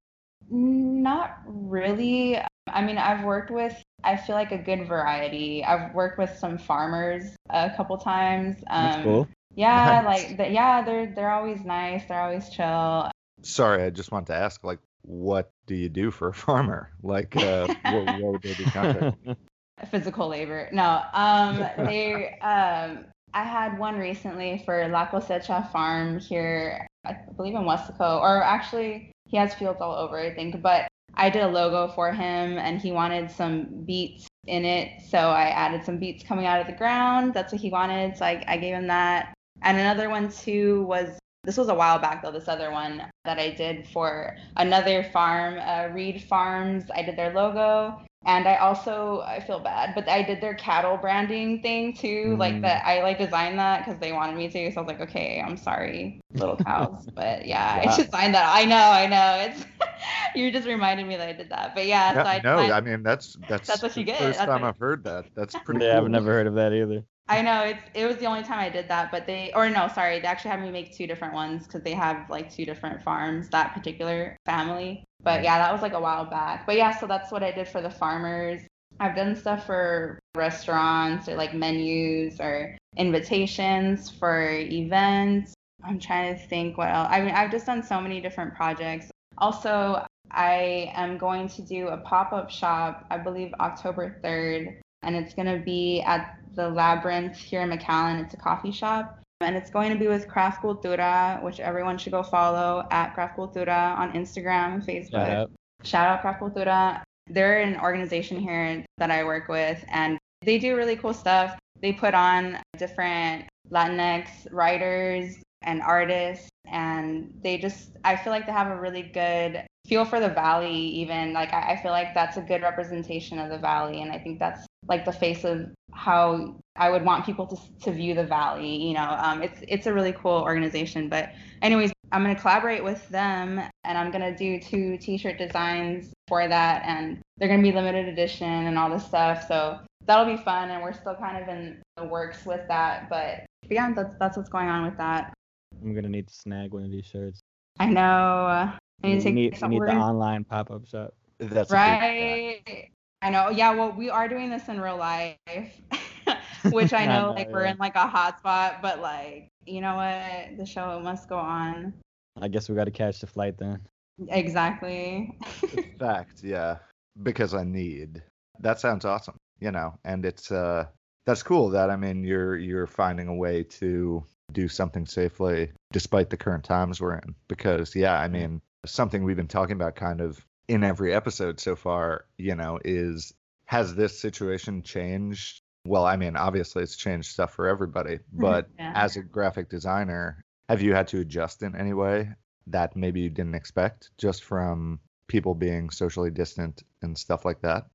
[0.51, 2.41] Not really.
[2.67, 5.65] I mean, I've worked with, I feel like a good variety.
[5.65, 8.57] I've worked with some farmers a couple times.
[8.69, 10.05] that's Um, cool Yeah, Nice.
[10.29, 12.05] like, the, yeah, they're they're always nice.
[12.07, 13.11] They're always chill.
[13.43, 16.91] Sorry, I just want to ask, like, what do you do for a farmer?
[17.03, 19.37] Like, uh, what, what would they be contracting?
[19.91, 20.69] physical labor.
[20.73, 27.55] No, um, they, um, I had one recently for La Cosecha Farm here, I believe
[27.55, 30.61] in Weslaco, or actually he has fields all over, I think.
[30.63, 35.19] But I did a logo for him, and he wanted some beets in it, so
[35.19, 37.35] I added some beets coming out of the ground.
[37.35, 39.35] That's what he wanted, so I, I gave him that.
[39.63, 42.31] And another one too was this was a while back though.
[42.31, 46.85] This other one that I did for another farm, uh, Reed Farms.
[46.95, 50.97] I did their logo, and I also I feel bad, but I did their cattle
[50.97, 52.37] branding thing too.
[52.39, 52.63] Like Mm.
[52.63, 54.73] that, I like designed that because they wanted me to.
[54.73, 57.93] So I was like, okay, I'm sorry, little cows, but yeah, Wow.
[57.93, 58.53] I designed that.
[58.55, 59.47] I know, I know.
[59.53, 59.65] It's
[60.35, 62.13] you just reminded me that I did that, but yeah.
[62.15, 64.19] so I no, designed- I mean that's that's, That's what you get.
[64.19, 65.27] First That's time what- I've heard that.
[65.35, 65.85] That's pretty.
[65.85, 66.05] yeah cool.
[66.07, 68.71] i've never heard of that either I know it's it was the only time I
[68.71, 71.67] did that, but they or no, sorry, they actually had me make two different ones
[71.67, 75.05] because they have like two different farms, that particular family.
[75.23, 76.65] But yeah, that was like a while back.
[76.65, 78.63] But yeah, so that's what I did for the farmers.
[79.01, 85.55] I've done stuff for restaurants or like menus or invitations for events.
[85.85, 87.09] I'm trying to think what else.
[87.11, 89.11] I mean, I've just done so many different projects.
[89.37, 95.35] Also, I am going to do a pop-up shop, I believe October 3rd, and it's
[95.35, 98.25] going to be at the Labyrinth here in McAllen.
[98.25, 99.19] It's a coffee shop.
[99.41, 103.37] And it's going to be with Craft Cultura, which everyone should go follow at Craft
[103.37, 105.11] Cultura on Instagram and Facebook.
[105.13, 105.51] Shout out.
[105.85, 107.03] Shout out Craft Cultura.
[107.29, 111.57] They're an organization here that I work with, and they do really cool stuff.
[111.81, 118.53] They put on different Latinx writers and artists and they just I feel like they
[118.53, 122.37] have a really good feel for the valley even like I, I feel like that's
[122.37, 126.57] a good representation of the valley and I think that's like the face of how
[126.77, 128.77] I would want people to, to view the valley.
[128.77, 131.09] You know, um, it's it's a really cool organization.
[131.09, 136.49] But anyways, I'm gonna collaborate with them, and I'm gonna do two T-shirt designs for
[136.49, 139.47] that, and they're gonna be limited edition and all this stuff.
[139.47, 143.09] So that'll be fun, and we're still kind of in the works with that.
[143.11, 145.35] But, but yeah, that's that's what's going on with that.
[145.83, 147.41] I'm gonna need to snag one of these shirts.
[147.79, 148.03] I know.
[148.03, 151.15] I need to take need, you need the online pop-up shop.
[151.39, 152.91] That's right.
[153.23, 153.51] I know.
[153.51, 155.37] Yeah, well, we are doing this in real life,
[156.71, 160.57] which I know, like, we're in like a hot spot, but like, you know what?
[160.59, 161.95] The show must go on.
[162.41, 163.81] I guess we got to catch the flight then.
[164.29, 165.39] Exactly.
[165.99, 166.79] Fact, yeah.
[167.23, 168.23] Because I need.
[168.61, 170.87] That sounds awesome, you know, and it's uh
[171.27, 176.31] that's cool that I mean you're you're finding a way to do something safely despite
[176.31, 180.21] the current times we're in because yeah, I mean, something we've been talking about kind
[180.21, 183.33] of in every episode so far, you know, is
[183.67, 185.61] has this situation changed?
[185.87, 188.93] Well, I mean, obviously it's changed stuff for everybody, but yeah.
[188.95, 192.31] as a graphic designer, have you had to adjust in any way
[192.67, 197.87] that maybe you didn't expect just from people being socially distant and stuff like that?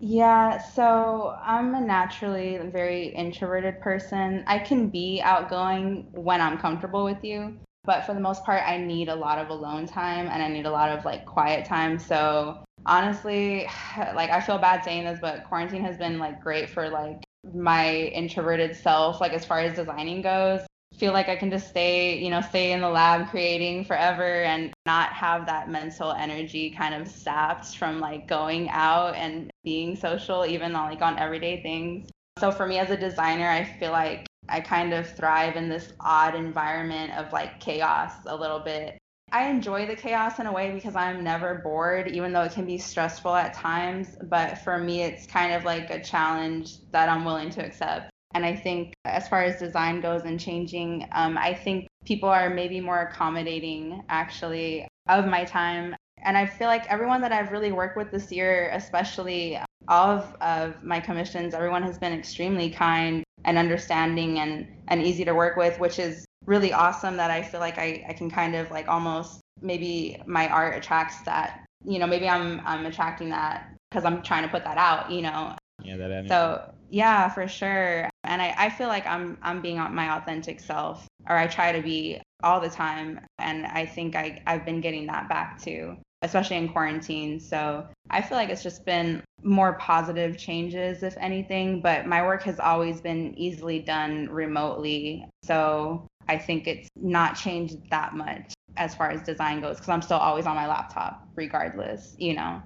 [0.00, 4.44] Yeah, so I'm a naturally very introverted person.
[4.46, 8.76] I can be outgoing when I'm comfortable with you, but for the most part, I
[8.76, 11.98] need a lot of alone time and I need a lot of like quiet time.
[11.98, 13.66] So honestly,
[14.14, 17.22] like I feel bad saying this, but quarantine has been like great for like
[17.54, 20.60] my introverted self, like as far as designing goes.
[20.98, 24.72] Feel like I can just stay, you know, stay in the lab creating forever and
[24.86, 30.46] not have that mental energy kind of sapped from like going out and being social,
[30.46, 32.08] even on like on everyday things.
[32.38, 35.92] So for me as a designer, I feel like I kind of thrive in this
[36.00, 38.98] odd environment of like chaos a little bit.
[39.32, 42.66] I enjoy the chaos in a way because I'm never bored, even though it can
[42.66, 44.16] be stressful at times.
[44.22, 48.13] But for me, it's kind of like a challenge that I'm willing to accept.
[48.34, 52.50] And I think as far as design goes and changing, um, I think people are
[52.50, 55.94] maybe more accommodating actually of my time.
[56.18, 60.34] And I feel like everyone that I've really worked with this year, especially all of,
[60.40, 65.56] of my commissions, everyone has been extremely kind and understanding and, and easy to work
[65.56, 68.88] with, which is really awesome that I feel like I, I can kind of like
[68.88, 74.22] almost maybe my art attracts that, you know, maybe I'm I'm attracting that because I'm
[74.22, 75.56] trying to put that out, you know.
[75.84, 76.28] Yeah, that energy.
[76.28, 78.08] So yeah, for sure.
[78.24, 81.82] And I, I feel like I'm I'm being my authentic self or I try to
[81.82, 83.20] be all the time.
[83.38, 87.38] And I think I, I've been getting that back too especially in quarantine.
[87.38, 92.42] So I feel like it's just been more positive changes, if anything, but my work
[92.44, 95.28] has always been easily done remotely.
[95.42, 100.02] So I think it's not changed that much as far as design goes because I'm
[100.02, 102.62] still always on my laptop, regardless, you know?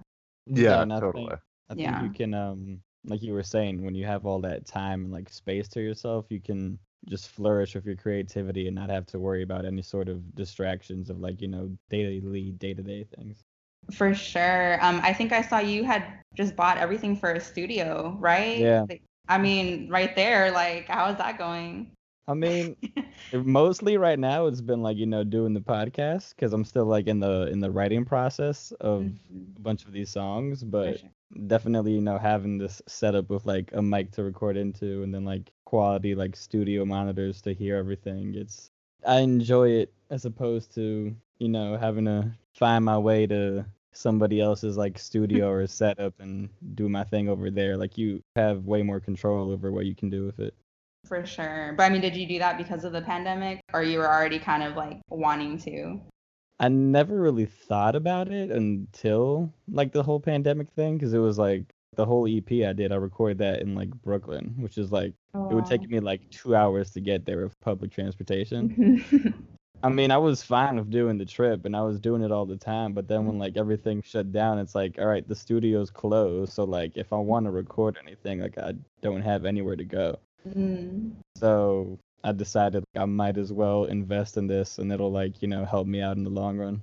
[0.47, 1.25] Yeah, yeah totally.
[1.25, 2.03] I think, I think yeah.
[2.05, 5.29] you can, um, like you were saying, when you have all that time and like
[5.29, 9.43] space to yourself, you can just flourish with your creativity and not have to worry
[9.43, 13.45] about any sort of distractions of like you know daily day-to-day things
[13.93, 14.79] for sure.
[14.85, 18.59] Um, I think I saw you had just bought everything for a studio, right?
[18.59, 18.85] Yeah.
[19.29, 21.93] I mean, right there, like, how is that going?
[22.29, 22.77] I mean,
[23.33, 27.07] mostly right now it's been like you know doing the podcast because I'm still like
[27.07, 29.57] in the in the writing process of mm-hmm.
[29.57, 31.09] a bunch of these songs, but sure.
[31.47, 35.25] definitely you know having this setup with like a mic to record into and then
[35.25, 38.35] like quality like studio monitors to hear everything.
[38.35, 38.71] It's
[39.07, 44.39] I enjoy it as opposed to you know having to find my way to somebody
[44.39, 47.79] else's like studio or setup and do my thing over there.
[47.79, 50.53] Like you have way more control over what you can do with it.
[51.07, 51.75] For sure.
[51.77, 54.39] But I mean, did you do that because of the pandemic or you were already
[54.39, 56.01] kind of like wanting to?
[56.61, 61.39] I never really thought about it until like the whole pandemic thing because it was
[61.39, 65.15] like the whole EP I did, I recorded that in like Brooklyn, which is like
[65.35, 65.49] oh.
[65.51, 69.05] it would take me like two hours to get there with public transportation.
[69.83, 72.47] I mean, I was fine with doing the trip and I was doing it all
[72.47, 73.43] the time, but then when mm-hmm.
[73.43, 76.53] like everything shut down, it's like, all right, the studio's closed.
[76.53, 80.19] So like if I want to record anything, like I don't have anywhere to go.
[80.47, 81.13] Mm.
[81.37, 85.65] So I decided I might as well invest in this and it'll like, you know,
[85.65, 86.83] help me out in the long run.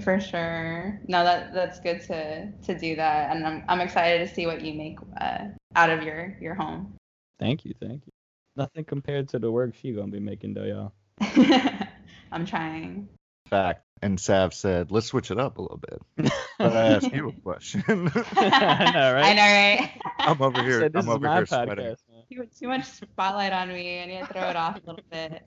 [0.00, 1.00] For sure.
[1.08, 4.60] No, that that's good to to do that and I'm I'm excited to see what
[4.60, 6.94] you make uh, out of your your home.
[7.38, 8.12] Thank you, thank you.
[8.56, 10.92] Nothing compared to the work she going to be making though, y'all.
[12.32, 13.08] I'm trying.
[13.48, 13.82] Fact.
[14.02, 16.32] And Sav said, let's switch it up a little bit.
[16.58, 17.84] But I ask you a question.
[18.16, 19.24] I know, right?
[19.24, 20.00] I know, right?
[20.20, 20.80] I'm over here.
[20.80, 21.96] Said, I'm over here sweating.
[22.30, 24.02] Too, too much spotlight on me.
[24.02, 25.42] I need to throw it off a little bit.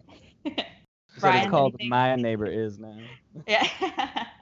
[1.15, 1.89] So Brian, it's called anything?
[1.89, 2.95] My Neighbor Is now.
[3.47, 3.67] Yeah.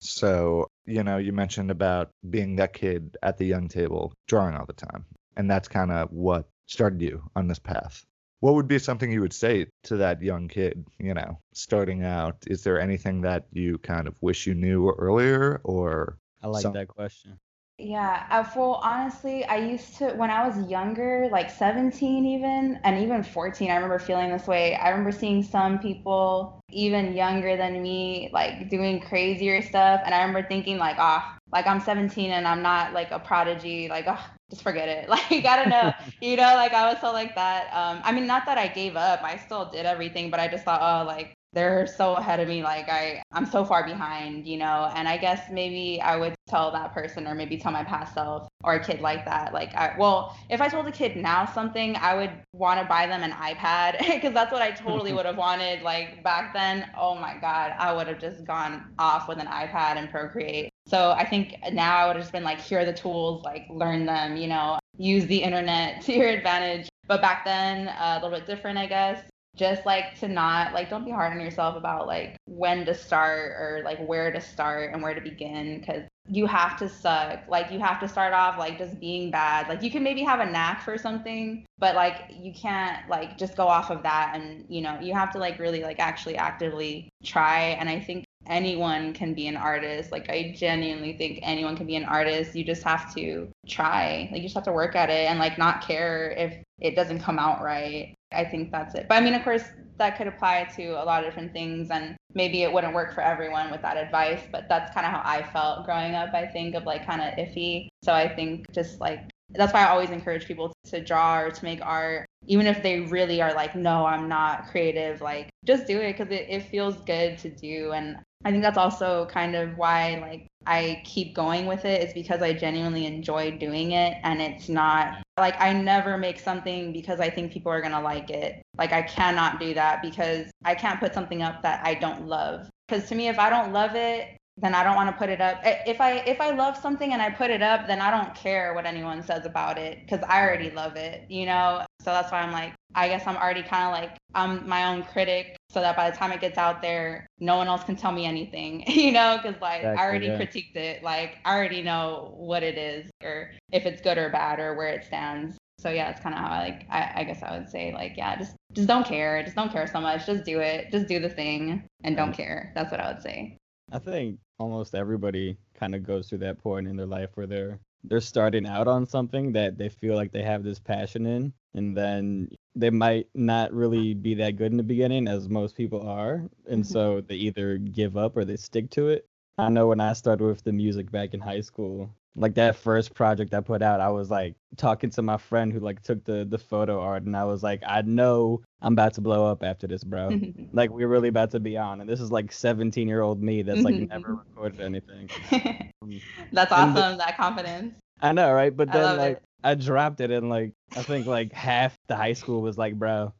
[0.00, 4.64] So, you know, you mentioned about being that kid at the young table, drawing all
[4.66, 5.04] the time.
[5.36, 8.04] And that's kind of what started you on this path.
[8.40, 12.36] What would be something you would say to that young kid, you know, starting out?
[12.46, 16.72] Is there anything that you kind of wish you knew earlier or I like Some-
[16.72, 17.38] that question.
[17.82, 23.02] Yeah, uh, well, honestly, I used to, when I was younger, like 17 even, and
[23.02, 24.74] even 14, I remember feeling this way.
[24.74, 30.02] I remember seeing some people even younger than me, like doing crazier stuff.
[30.04, 33.88] And I remember thinking, like, ah, like I'm 17 and I'm not like a prodigy,
[33.88, 35.08] like, oh, just forget it.
[35.08, 37.72] Like, I don't know, you know, like I was so like that.
[37.72, 40.64] Um, I mean, not that I gave up, I still did everything, but I just
[40.64, 44.56] thought, oh, like, they're so ahead of me like i i'm so far behind you
[44.56, 44.90] know?
[44.94, 48.48] And i guess maybe i would tell that person or maybe tell my past self
[48.62, 51.96] or a kid like that like i well if i told a kid now something
[51.96, 55.36] i would want to buy them an ipad because that's what i totally would have
[55.36, 56.90] wanted like back then.
[56.96, 60.70] Oh my god i would have just gone off with an ipad and procreate.
[60.86, 63.66] So i think now i would have just been like here are the tools like
[63.70, 64.78] learn them you know?
[64.98, 66.88] Use the internet to your advantage.
[67.06, 70.88] But back then uh, a little bit different i guess just like to not like
[70.88, 74.92] don't be hard on yourself about like when to start or like where to start
[74.92, 77.40] and where to begin because you have to suck.
[77.48, 79.68] Like you have to start off like just being bad.
[79.68, 83.56] Like you can maybe have a knack for something but like you can't like just
[83.56, 87.08] go off of that and you know you have to like really like actually actively
[87.24, 87.76] try.
[87.80, 90.12] And i think anyone can be an artist.
[90.12, 92.54] Like i genuinely think anyone can be an artist.
[92.54, 94.28] You just have to try.
[94.30, 97.20] Like you just have to work at it and like not care if it doesn't
[97.20, 99.06] come out right I think that's it.
[99.08, 99.64] But I mean, of course,
[99.98, 103.22] that could apply to a lot of different things, and maybe it wouldn't work for
[103.22, 104.42] everyone with that advice.
[104.50, 106.32] But that's kind of how I felt growing up.
[106.32, 107.88] I think of like kind of iffy.
[108.02, 111.64] So I think just like that's why I always encourage people to draw or to
[111.64, 115.20] make art, even if they really are like, no, I'm not creative.
[115.20, 117.90] Like, just do it because it, it feels good to do.
[117.90, 122.14] And I think that's also kind of why like I keep going with it is
[122.14, 127.20] because I genuinely enjoy doing it and it's not like I never make something because
[127.20, 128.62] I think people are going to like it.
[128.78, 132.68] Like I cannot do that because I can't put something up that I don't love.
[132.88, 135.40] Cuz to me if I don't love it, then I don't want to put it
[135.40, 135.60] up.
[135.64, 138.74] If I if I love something and I put it up, then I don't care
[138.74, 141.84] what anyone says about it cuz I already love it, you know?
[142.00, 145.02] So that's why I'm like I guess I'm already kind of like I'm my own
[145.04, 148.12] critic so that by the time it gets out there, no one else can tell
[148.12, 150.38] me anything, you know, because like Exactly, I already yeah.
[150.38, 151.02] critiqued it.
[151.02, 154.88] Like I already know what it is or if it's good or bad or where
[154.88, 155.56] it stands.
[155.78, 156.86] So yeah, it's kind of how I like.
[156.90, 159.86] I, I guess I would say like yeah, just just don't care, just don't care
[159.86, 162.72] so much, just do it, just do the thing and don't care.
[162.74, 163.56] That's what I would say.
[163.92, 167.78] I think almost everybody kind of goes through that point in their life where they're
[168.04, 171.94] they're starting out on something that they feel like they have this passion in and
[171.96, 176.48] then they might not really be that good in the beginning as most people are
[176.66, 176.86] and Mhm.
[176.86, 179.26] so they either give up or they stick to it.
[179.58, 183.14] I know when I started with the music back in high school, like that first
[183.14, 186.44] project I put out, I was like talking to my friend who like took the
[186.48, 189.86] the photo art and I was like, I know I'm about to blow up after
[189.86, 190.38] this, bro.
[190.72, 193.62] like we're really about to be on and this is like 17 year old me
[193.62, 195.28] that's like never recorded anything
[196.02, 196.20] um,
[196.52, 197.18] That's And the- awesome.
[197.18, 197.94] that confidence.
[198.22, 199.42] i know right but then love like it.
[199.64, 203.32] i dropped it and like i think like half the high school was like bro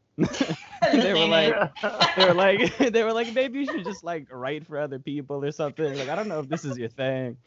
[0.93, 1.55] they were like
[2.17, 5.45] they were like they were like maybe you should just like write for other people
[5.45, 5.97] or something.
[5.99, 7.37] Like i don't know if this is your thing.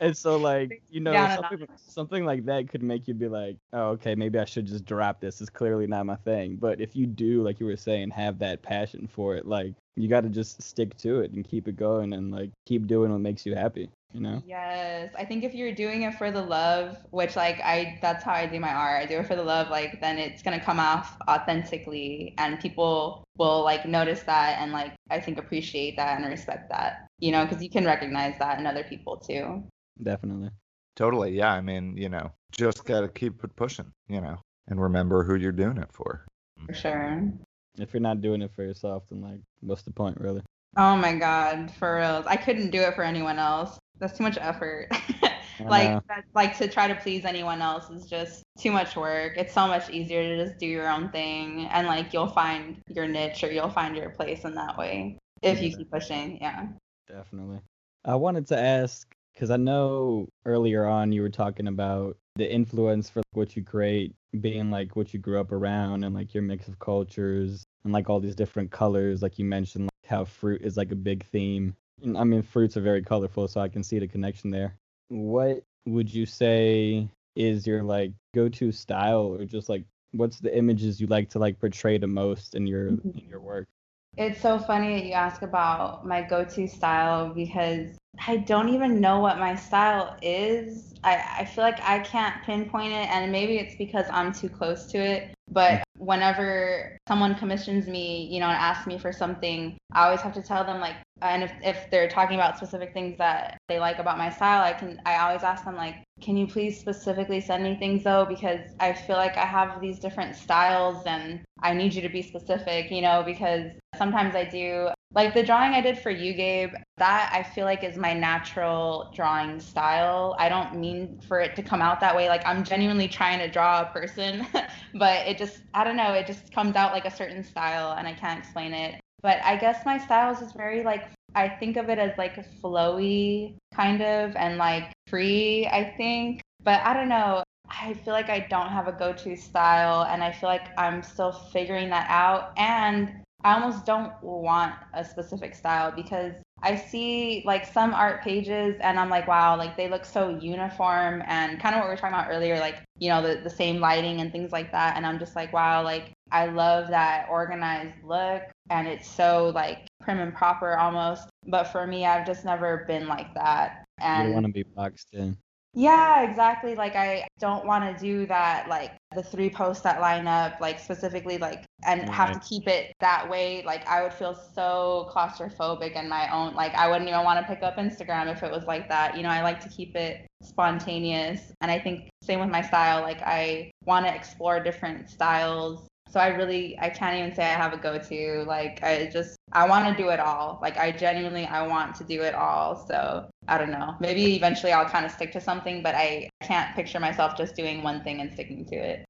[0.00, 3.56] And so like you know a something, something like that could make you be like
[3.72, 5.40] oh okay maybe i should just drop this.
[5.40, 6.56] It's clearly not my thing.
[6.56, 10.08] But if you do like you were saying have that passion for it like you
[10.08, 13.20] got to just stick to it and keep it going and like keep doing what
[13.20, 16.96] makes you happy you know Yes, I think if you're doing it for the love,
[17.10, 19.02] which like I that's how I do my art.
[19.02, 23.24] I do it for the love, like then it's gonna come off authentically and people
[23.36, 27.06] will like notice that and like I think appreciate that and respect that.
[27.18, 29.64] You know, because you can recognize that in other people too.
[30.02, 30.50] definitely
[30.96, 31.30] Totally.
[31.30, 31.52] Yeah.
[31.52, 35.36] I mean, you know, just got to keep it pushing, you know, and remember who
[35.36, 36.26] you're doing it for.
[36.66, 37.32] For sure.
[37.78, 40.42] if you're not doing it for yourself then like what's the point really
[40.76, 42.26] Oh my God, for reals.
[42.26, 43.78] I couldn't do it for anyone else.
[43.98, 44.88] That's too much effort.
[45.66, 46.02] Like
[46.34, 49.36] like to try to please anyone else is just too much work.
[49.36, 53.08] It's so much easier to just do your own thing and like you'll find your
[53.08, 56.38] niche or you'll find your place in that way if you keep pushing.
[56.40, 56.68] Yeah.
[57.08, 57.60] Definitely.
[58.04, 63.10] I wanted to ask because I know earlier on you were talking about the influence
[63.10, 66.68] for what you create being like what you grew up around and like your mix
[66.68, 69.22] of cultures and like all these different colors.
[69.22, 71.76] Like you mentioned, how fruit is like a big theme.
[72.16, 74.76] I mean, fruits are very colorful, so I can see the connection there.
[75.08, 80.56] What would you say is your like go to style or just like what's the
[80.56, 83.22] images you like to like portray the most in your Mhm.
[83.22, 83.68] in your work?
[84.16, 87.96] It's so funny that you ask about my go-to style because
[88.26, 90.94] I don't even know what my style is.
[91.04, 94.86] I, I feel like I can't pinpoint it, and maybe it's because I'm too close
[94.86, 95.34] to it.
[95.50, 100.34] But whenever someone commissions me, you know, and asks me for something, I always have
[100.34, 103.98] to tell them like, and if, if they're talking about specific things that they like
[103.98, 107.64] about my style, I can I always ask them like, can you please specifically send
[107.64, 108.24] me things though?
[108.24, 112.22] Because I feel like I have these different styles and I need you to be
[112.22, 116.74] specific, you know, because sometimes I do like the drawing I did for you, Gabe,
[116.98, 120.36] that I feel like is my natural drawing style.
[120.38, 122.28] I don't mean for it to come out that way.
[122.28, 124.46] Like I'm genuinely trying to draw a person,
[124.94, 128.06] but it just I don't know, it just comes out like a certain style and
[128.06, 129.00] I can't explain it.
[129.22, 132.36] But I guess my style is just very like I think of it as like
[132.36, 136.42] a flowy kind of and like free, I think.
[136.62, 137.42] But I don't know.
[137.70, 141.32] I feel like I don't have a go-to style and I feel like I'm still
[141.32, 147.66] figuring that out and I almost don't want a specific style because I see like
[147.66, 151.80] some art pages and I'm like, wow, like they look so uniform and kind of
[151.80, 154.50] what we were talking about earlier, like, you know, the, the same lighting and things
[154.50, 154.96] like that.
[154.96, 159.86] And I'm just like, wow, like I love that organized look and it's so like
[160.00, 161.28] prim and proper almost.
[161.46, 163.84] But for me, I've just never been like that.
[164.00, 165.36] you And don't want to be boxed in.
[165.78, 166.74] Yeah, exactly.
[166.74, 170.80] Like I don't want to do that like the three posts that line up like
[170.80, 173.62] specifically like and have to keep it that way.
[173.64, 177.46] Like I would feel so claustrophobic in my own like I wouldn't even want to
[177.46, 179.16] pick up Instagram if it was like that.
[179.16, 183.02] You know, I like to keep it spontaneous and I think same with my style.
[183.02, 185.86] Like I want to explore different styles.
[186.10, 188.44] So I really I can't even say I have a go-to.
[188.46, 190.58] Like I just I want to do it all.
[190.62, 192.86] Like I genuinely I want to do it all.
[192.86, 193.94] So I don't know.
[194.00, 197.82] Maybe eventually I'll kind of stick to something, but I can't picture myself just doing
[197.82, 199.04] one thing and sticking to it.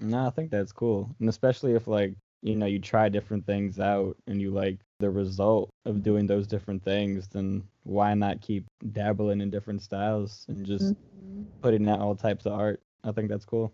[0.00, 1.14] No, I think that's cool.
[1.20, 5.10] And especially if like, you know, you try different things out and you like the
[5.10, 10.66] result of doing those different things, then why not keep dabbling in different styles and
[10.66, 11.42] just mm-hmm.
[11.62, 12.80] putting out all types of art?
[13.02, 13.72] I think that's cool.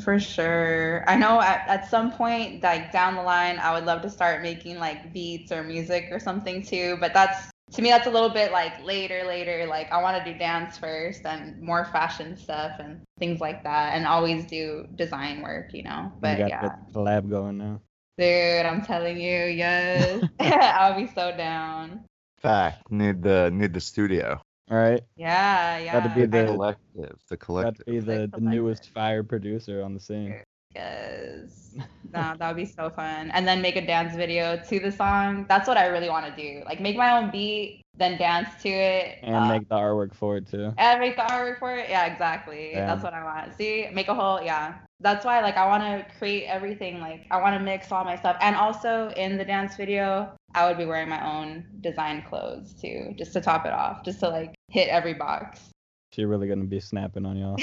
[0.00, 1.04] For sure.
[1.06, 4.42] I know at, at some point, like down the line, I would love to start
[4.42, 6.96] making like beats or music or something too.
[6.98, 9.66] But that's to me, that's a little bit like later, later.
[9.66, 13.94] Like I want to do dance first and more fashion stuff and things like that,
[13.94, 16.12] and always do design work, you know.
[16.20, 17.80] But you got yeah, the collab going now.
[18.18, 22.04] dude, I'm telling you, yes, I'll be so down.
[22.38, 24.40] Fact, need the need the studio.
[24.72, 25.02] All right.
[25.16, 26.00] Yeah, yeah.
[26.00, 26.82] That'd be The the- collective.
[26.96, 27.86] The Got to collective.
[27.86, 30.40] be the, the Like newest fire producer on the scene.
[30.74, 31.58] Yes.
[32.14, 33.30] No, that would be so fun.
[33.30, 35.46] And then make a dance video to the song.
[35.48, 36.62] That's what I really want to do.
[36.66, 39.18] Like make my own beat, then dance to it.
[39.22, 40.74] And uh, make the artwork for it too.
[40.76, 41.88] and make the artwork for it.
[41.88, 42.72] Yeah, exactly.
[42.72, 42.84] Yeah.
[42.84, 43.54] That's what I want.
[43.56, 44.74] See, make a whole yeah.
[45.02, 47.00] That's why like I want to create everything.
[47.00, 48.36] Like I want to mix all my stuff.
[48.40, 53.14] And also in the dance video, I would be wearing my own design clothes too,
[53.18, 55.70] just to top it off, just to like hit every box.
[56.12, 57.56] She really gonna be snapping on y'all.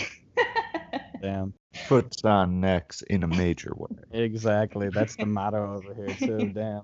[1.22, 1.54] Damn.
[1.88, 3.96] Puts on necks in a major way.
[4.12, 4.90] Exactly.
[4.90, 6.50] That's the motto over here too.
[6.54, 6.82] Damn.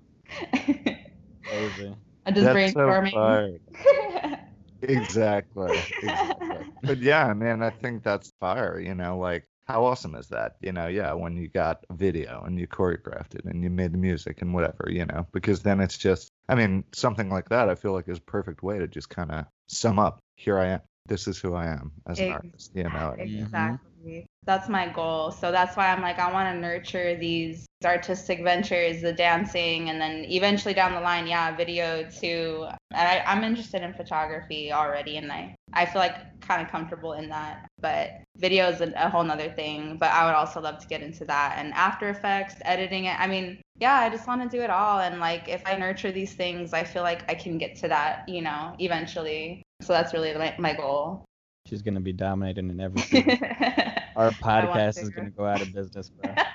[0.54, 1.96] Crazy.
[2.26, 3.12] That's I'm just so brainstorming.
[3.12, 3.58] fire.
[4.82, 5.80] Exactly.
[6.04, 6.58] exactly.
[6.84, 8.80] but yeah, man, I think that's fire.
[8.80, 10.56] You know, like how awesome is that?
[10.62, 13.98] You know, yeah, when you got video and you choreographed it and you made the
[13.98, 17.70] music and whatever, you know, because then it's just, I mean, something like that.
[17.70, 20.20] I feel like is a perfect way to just kind of sum up.
[20.36, 20.82] Here I am.
[21.08, 22.72] This is who I am as an Ex- artist.
[22.76, 23.44] You know, and- mm-hmm.
[23.44, 24.26] Exactly.
[24.46, 25.32] That's my goal.
[25.32, 30.00] So that's why I'm like, I want to nurture these artistic ventures, the dancing, and
[30.00, 32.66] then eventually down the line, yeah, video too.
[32.92, 37.14] And I, I'm interested in photography already, and I, I feel like kind of comfortable
[37.14, 37.68] in that.
[37.80, 39.98] But video is a, a whole nother thing.
[39.98, 43.20] But I would also love to get into that and After Effects, editing it.
[43.20, 45.00] I mean, yeah, I just want to do it all.
[45.00, 48.28] And like, if I nurture these things, I feel like I can get to that,
[48.30, 49.64] you know, eventually.
[49.82, 51.26] So that's really like my goal.
[51.68, 53.28] She's gonna be dominating in everything.
[54.16, 56.34] Our podcast is gonna go out of business, bro.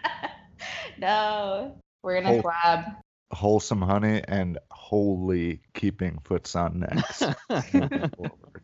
[0.99, 2.43] no, we're gonna Oh.
[2.43, 2.97] collab.
[3.33, 7.23] wholesome honey and holy keeping foots on necks.
[7.73, 8.63] moving forward.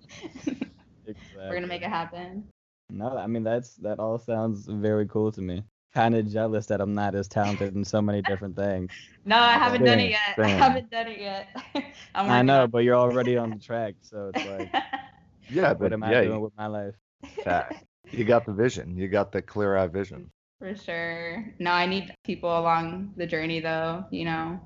[1.35, 2.49] We're gonna make it happen.
[2.91, 5.63] No, I mean that's that all sounds very cool to me.
[5.95, 8.93] Kind of jealous that I'm not as talented in so many different things.
[9.29, 10.39] No, I haven't done it yet.
[10.39, 11.49] I haven't done it yet.
[12.15, 14.83] I'm I know, on but you're already on the track, so it's like, it.
[15.51, 16.95] yeah, what but am I yeah, doing you, with my life?
[17.43, 17.83] fact.
[18.13, 18.97] you got the vision.
[18.97, 20.31] You got the clear eye vision.
[20.59, 21.55] For sure.
[21.59, 24.61] No, I need people along the journey though, you know.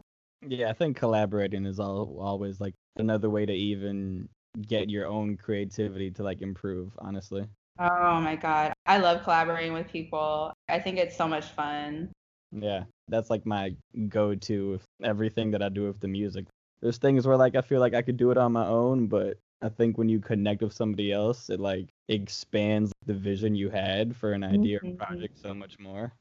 [0.47, 4.29] Yeah, I think collaborating is all always like another way to even
[4.67, 6.93] get your own creativity to like improve.
[6.99, 7.47] Honestly,
[7.79, 8.73] Oh my god.
[8.87, 10.53] I love collaborating with people.
[10.69, 12.13] I think it's so much fun.
[12.53, 13.75] Yeah, that's like my
[14.09, 16.47] go-to with everything that I do with the music.
[16.81, 19.39] There's things where like I feel like I could do it on my own, but
[19.63, 24.15] I think when you connect with somebody else, it like expands the vision you had
[24.17, 24.99] for an idea or Mhm.
[24.99, 26.13] project so much more.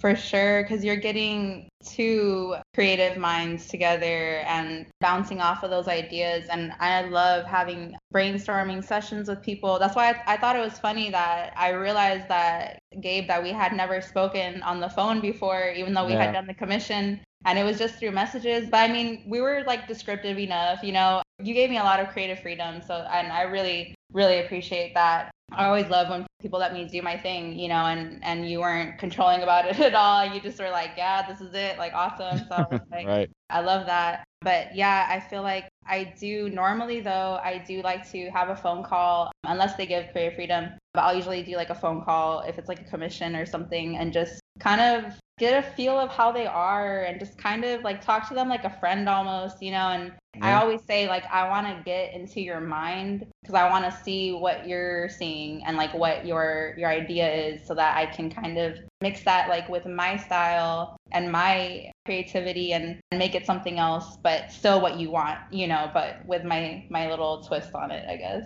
[0.00, 6.48] For sure, because you're getting two creative minds together and bouncing off of those ideas.
[6.50, 9.78] And I love having brainstorming sessions with people.
[9.78, 13.52] That's why I, I thought it was funny that I realized that, Gabe, that we
[13.52, 16.18] had never spoken on the phone before, even though we Yeah.
[16.18, 17.20] had done the commission.
[17.46, 18.68] And it was just through messages.
[18.68, 21.22] But I mean, we were like descriptive enough, you know.
[21.42, 22.82] You gave me a lot of creative freedom.
[22.82, 25.30] So, and I really, really appreciate that.
[25.52, 28.60] I always love when people let me do my thing, you know, and and you
[28.60, 30.24] weren't controlling about it at all.
[30.24, 32.46] You just were like, yeah, this is it, like awesome.
[32.48, 33.30] So I like, right.
[33.50, 34.24] I love that.
[34.42, 38.56] But yeah, I feel like I do normally though, I do like to have a
[38.56, 40.70] phone call unless they give creative freedom.
[40.94, 43.96] But I'll usually do like a phone call if it's like a commission or something
[43.96, 47.82] and just kind of get a feel of how they are and just kind of
[47.82, 51.24] like talk to them like a friend almost, you know, and I always say like
[51.30, 55.62] I want to get into your mind because I want to see what you're seeing
[55.64, 59.48] and like what your your idea is so that I can kind of mix that
[59.48, 64.80] like with my style and my creativity and, and make it something else but still
[64.80, 68.44] what you want, you know, but with my my little twist on it, I guess.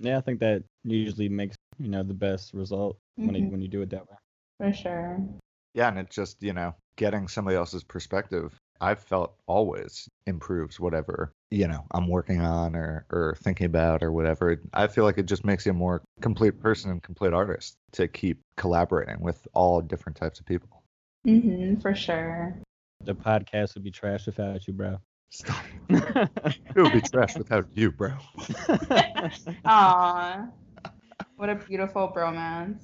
[0.00, 3.50] Yeah, I think that usually makes you know the best result when you, mm-hmm.
[3.52, 4.16] when you do it that way.
[4.58, 5.20] For sure.
[5.74, 11.32] Yeah, and it just, you know, getting somebody else's perspective, I've felt always improves whatever,
[11.50, 14.60] you know, I'm working on or, or thinking about or whatever.
[14.74, 18.08] I feel like it just makes you a more complete person and complete artist to
[18.08, 20.82] keep collaborating with all different types of people.
[21.26, 22.56] Mhm, for sure.
[23.04, 24.98] The podcast would be trash without you, bro.
[25.30, 25.64] Stop.
[26.74, 28.12] It would be trash without you, bro.
[29.64, 30.46] Aw.
[31.36, 32.82] What a beautiful bromance.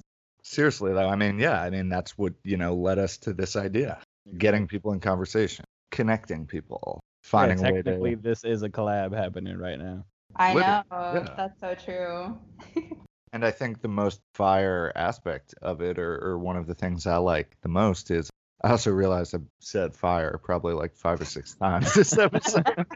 [0.49, 3.55] Seriously, though, I mean, yeah, I mean, that's what, you know, led us to this
[3.55, 3.99] idea
[4.35, 8.21] getting people in conversation, connecting people, finding yeah, a way technically, to.
[8.23, 10.05] this is a collab happening right now.
[10.35, 11.13] I Literally, know.
[11.13, 11.33] yeah.
[11.37, 12.37] That's so true.
[13.31, 17.05] And I think the most fire aspect of it, or, or one of the things
[17.05, 18.27] I like the most, is
[18.63, 22.65] I also realized I said fire probably like five or six times this episode.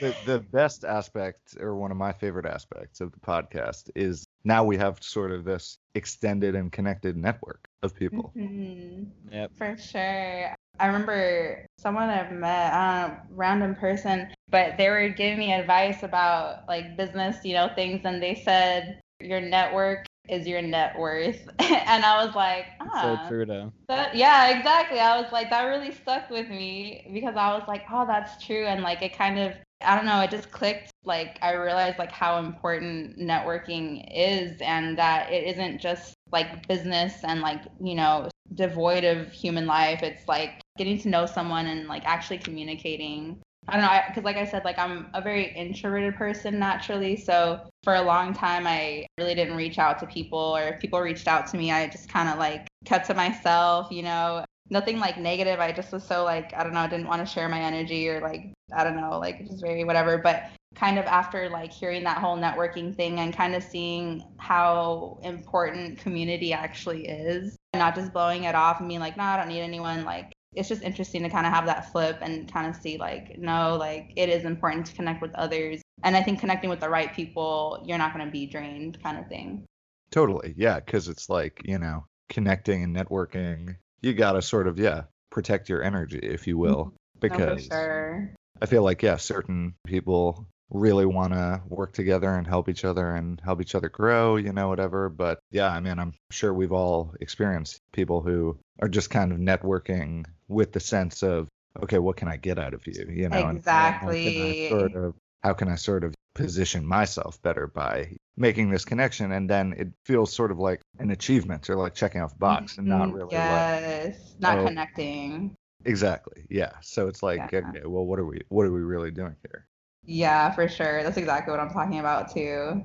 [0.00, 4.64] the, the best aspect, or one of my favorite aspects of the podcast, is now
[4.64, 8.32] we have sort of this extended and connected network of people.
[8.36, 9.10] Mhm.
[9.30, 9.52] Yep.
[9.56, 10.54] For sure.
[10.80, 16.68] I remember someone I've met, uh, random person, but they were giving me advice about
[16.68, 22.04] like business, you know, things, and they said your network is your net worth, and
[22.04, 23.72] I was like, ah, So true though.
[23.88, 25.00] that- yeah, exactly.
[25.00, 28.64] I was like, that really stuck with me because I was like, oh, that's true,
[28.66, 30.90] and like it kind of, I don't know, it just clicked.
[31.04, 37.14] Like I realized like how important networking is, and that it isn't just like business
[37.24, 40.02] and like you know devoid of human life.
[40.02, 43.40] It's like getting to know someone and like actually communicating.
[43.68, 47.16] I don't know, because like I said, like I'm a very introverted person naturally.
[47.16, 51.00] So for a long time, I really didn't reach out to people, or if people
[51.00, 54.44] reached out to me, I just kind of like kept to myself, you know.
[54.70, 55.60] Nothing like negative.
[55.60, 58.08] I just was so like I don't know, I didn't want to share my energy
[58.08, 60.18] or like I don't know, like just very whatever.
[60.18, 65.18] But kind of after like hearing that whole networking thing and kind of seeing how
[65.22, 69.36] important community actually is, And not just blowing it off and being like, no, I
[69.36, 70.04] don't need anyone.
[70.04, 73.38] Like it's just interesting to kind of have that flip and kind of see like,
[73.38, 75.82] no, like it is important to connect with others.
[76.04, 79.18] And I think connecting with the right people, you're not going to be drained, kind
[79.18, 79.64] of thing.
[80.10, 80.54] Totally.
[80.56, 80.80] Yeah.
[80.80, 85.68] Because it's like, you know, connecting and networking, you got to sort of, yeah, protect
[85.68, 86.86] your energy, if you will.
[86.86, 86.88] Mm-hmm.
[86.90, 88.34] Oh, because for sure.
[88.62, 93.14] I feel like, yeah, certain people really want to work together and help each other
[93.14, 95.08] and help each other grow, you know, whatever.
[95.08, 99.38] But yeah, I mean, I'm sure we've all experienced people who are just kind of
[99.38, 101.48] networking with the sense of,
[101.82, 103.06] okay, what can I get out of you?
[103.08, 104.68] You know, and how can Exactly.
[104.68, 109.32] sort of, how can I sort of position myself better by making this connection?
[109.32, 112.78] And then it feels sort of like an achievement or like checking off a box
[112.78, 114.34] and not Mhm, really like, Yes.
[114.38, 115.54] Not oh, connecting.
[115.84, 116.46] exactly.
[116.48, 116.72] Yeah.
[116.80, 117.60] So it's like, Yeah.
[117.60, 119.66] okay, well, what are we, what are we really doing here?
[120.04, 121.02] Yeah, for sure.
[121.02, 122.84] That's exactly what I'm talking about too.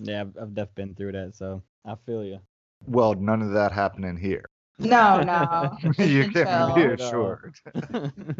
[0.00, 2.40] Yeah, I've, I've definitely been through that, so I feel you.
[2.86, 4.44] Well, none of that happening here.
[4.78, 5.70] No, no.
[5.98, 6.92] You been can be chill.
[6.94, 7.54] assured.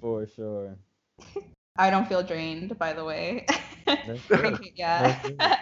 [0.00, 0.76] For sure.
[1.76, 3.46] I don't feel drained, by the way.
[4.28, 4.70] Good.
[4.76, 5.18] yeah.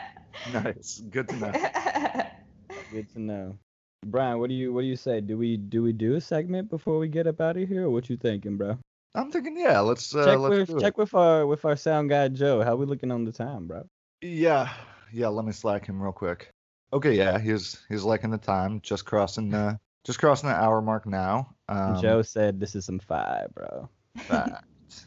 [0.52, 1.00] nice.
[1.10, 1.52] Good to know.
[2.92, 3.58] Good to know.
[4.04, 5.20] Brian, what do you what do you say?
[5.20, 7.90] Do we do we do a segment before we get up out of here, or
[7.90, 8.76] what you thinking, bro?
[9.14, 10.98] I'm thinking, yeah, let's uh, check let's with do check it.
[10.98, 12.62] with our with our sound guy Joe.
[12.62, 13.84] How we looking on the time, bro?
[14.20, 14.70] Yeah,
[15.12, 16.50] yeah, let me slack him real quick.
[16.92, 21.06] Okay, yeah, he's he's liking the time, just crossing the just crossing the hour mark
[21.06, 21.54] now.
[21.68, 23.88] Um, Joe said this is some five, bro.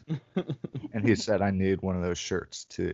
[0.08, 0.50] Fact.
[0.92, 2.92] and he said I need one of those shirts too.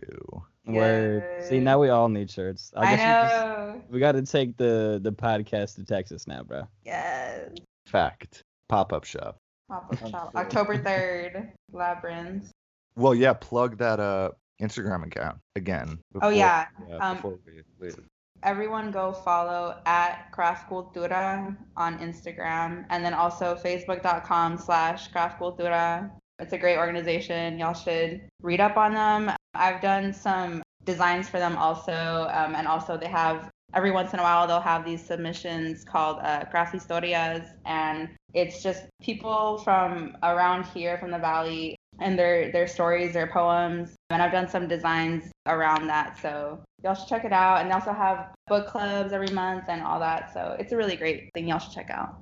[0.65, 1.43] Word.
[1.43, 2.71] See, now we all need shirts.
[2.75, 3.81] I, I guess we just- know.
[3.89, 6.67] we got to take the the podcast to Texas now, bro.
[6.85, 7.49] Yes.
[7.85, 8.41] Fact.
[8.69, 9.37] Pop up shop.
[9.69, 10.31] Pop-up shop.
[10.35, 12.51] October 3rd, Labyrinth.
[12.95, 14.31] Well, yeah, plug that uh
[14.61, 15.99] Instagram account again.
[16.21, 16.67] Oh, yeah.
[16.87, 17.97] yeah, um, before we leave.
[18.43, 26.11] Everyone go follow at Craft Cultura on Instagram and then also facebook.com slash Craft Cultura.
[26.39, 27.59] It's a great organization.
[27.59, 29.35] Y'all should read up on them.
[29.53, 32.27] I've done some designs for them also.
[32.31, 36.19] Um, and also they have every once in a while they'll have these submissions called
[36.21, 37.47] uh, Craft Historias.
[37.65, 43.27] And it's just people from around here from the valley and their their stories, their
[43.27, 43.95] poems.
[44.09, 46.17] And I've done some designs around that.
[46.19, 47.61] So y'all should check it out.
[47.61, 50.33] And they also have book clubs every month and all that.
[50.33, 52.15] So it's a really great thing y'all should check out.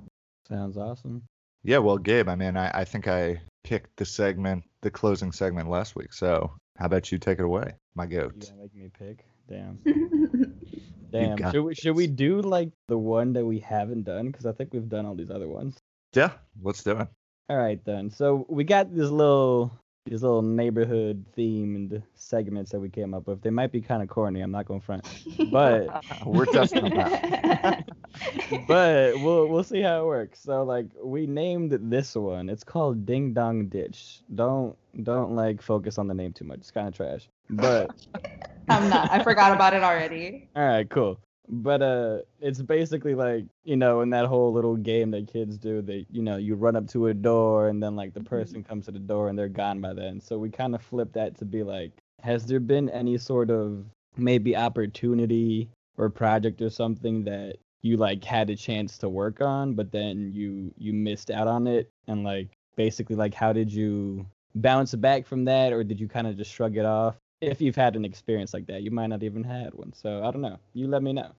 [0.48, 1.24] Sounds awesome.
[1.64, 5.70] Yeah, well, Gabe, I mean, I, I think I picked the segment, the closing segment
[5.70, 6.14] last week.
[6.14, 8.40] So how about you take it away, my You goat?
[8.50, 9.26] gonna make me pick?
[9.48, 9.80] Damn.
[11.12, 11.38] Damn.
[11.52, 14.28] Should we should we do like the one that we haven't done?
[14.28, 15.78] Because I think we've done all these other ones.
[16.14, 16.32] Yeah,
[16.62, 17.08] let's do it.
[17.50, 18.10] All right then.
[18.10, 19.72] So we got this little
[20.06, 23.42] these little neighborhood themed segments that we came up with.
[23.42, 24.42] They might be kind of corny.
[24.42, 25.06] I'm not going front,
[25.52, 27.84] but We're testing them out.
[28.68, 30.40] but we'll we'll see how it works.
[30.42, 32.50] So like we named this one.
[32.50, 34.22] It's called Ding Dong Ditch.
[34.34, 36.60] Don't don't like focus on the name too much.
[36.60, 37.30] It's kind of trash.
[37.50, 37.92] But
[38.70, 39.12] I'm not.
[39.12, 40.50] I forgot about it already.
[40.56, 41.20] all right, cool.
[41.54, 45.82] But uh, it's basically like you know in that whole little game that kids do.
[45.82, 48.86] That you know you run up to a door and then like the person comes
[48.86, 50.22] to the door and they're gone by then.
[50.22, 51.92] So we kind of flip that to be like,
[52.22, 53.86] has there been any sort of
[54.18, 59.74] maybe opportunity or project or something that you like had a chance to work on,
[59.74, 64.26] but then you you missed out on it and like basically like how did you
[64.56, 67.18] bounce back from that or did you kind of just shrug it off?
[67.42, 69.94] If you've had an experience like that, you might not even had one.
[69.94, 70.60] So I don't know.
[70.74, 71.32] You let me know.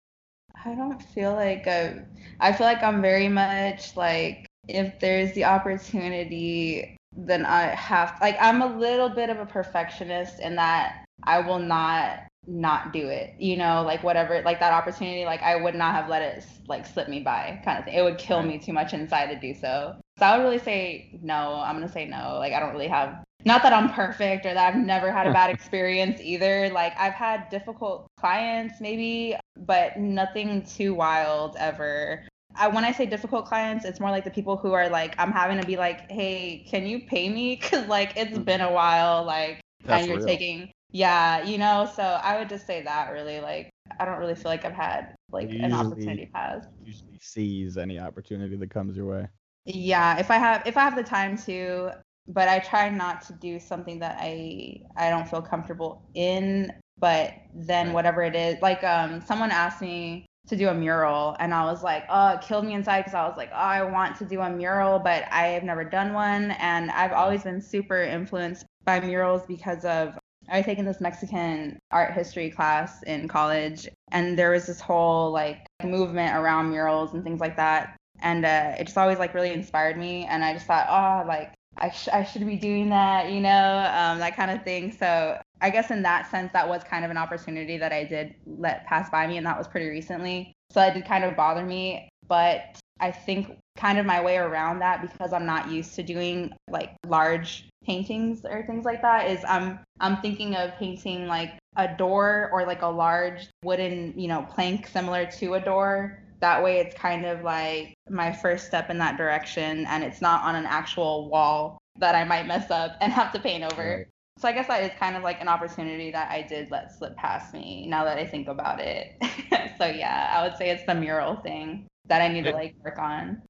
[0.64, 2.04] I don't feel like I,
[2.40, 8.36] I feel like I'm very much like if there's the opportunity, then I have like
[8.40, 13.34] I'm a little bit of a perfectionist in that I will not not do it.
[13.38, 16.86] You know, like whatever like that opportunity, like I would not have let it like
[16.86, 17.94] slip me by kind of thing.
[17.94, 19.96] It would kill me too much inside to do so.
[20.18, 21.60] So I would really say no.
[21.64, 22.36] I'm gonna say no.
[22.38, 25.32] Like I don't really have not that I'm perfect or that I've never had a
[25.32, 26.70] bad experience either.
[26.70, 32.26] Like I've had difficult clients maybe, but nothing too wild ever.
[32.54, 35.32] I, when I say difficult clients, it's more like the people who are like, I'm
[35.32, 37.56] having to be like, hey, can you pay me?
[37.62, 38.42] Cause like it's mm-hmm.
[38.42, 40.26] been a while, like, That's and you're real.
[40.26, 41.90] taking, yeah, you know.
[41.94, 45.14] So I would just say that really, like, I don't really feel like I've had
[45.30, 46.66] like an opportunity pass.
[46.84, 49.28] Usually seize any opportunity that comes your way.
[49.64, 51.92] Yeah, if I have if I have the time to,
[52.28, 56.72] but I try not to do something that I I don't feel comfortable in.
[56.98, 57.94] But then Right.
[57.94, 61.82] whatever it is, like um someone asked me to do a mural and I was
[61.82, 64.40] like, oh, it killed me inside because I was like, oh, I want to do
[64.40, 66.50] a mural, but I have never done one.
[66.52, 70.18] And I've always been super influenced by murals because of
[70.48, 75.66] I taken this Mexican art history class in college, and there was this whole like
[75.84, 79.98] movement around murals and things like that and uh, it just always like really inspired
[79.98, 83.40] me and i just thought oh like i, sh- I should be doing that you
[83.40, 84.92] know um, that kind of thing.
[84.92, 88.34] So i guess in that sense that was kind of an opportunity that i did
[88.46, 90.54] let pass by me and that was pretty recently.
[90.70, 92.08] So that did kind of bother me.
[92.28, 96.52] But i think kind of my way around that because i'm not used to doing
[96.68, 101.96] like large paintings or things like that is i'm i'm thinking of painting like a
[101.96, 106.78] door or like a large wooden you know plank similar to a door that way
[106.78, 110.66] it's kind of like my first step in that direction and it's not on an
[110.66, 113.98] actual wall that I might mess up and have to paint over.
[113.98, 114.06] Right.
[114.38, 117.16] So I guess that is kind of like an opportunity that I did let slip
[117.16, 119.12] past me now that I think about it.
[119.78, 122.98] so yeah, I would say it's the mural thing that I need to like work
[122.98, 123.40] on.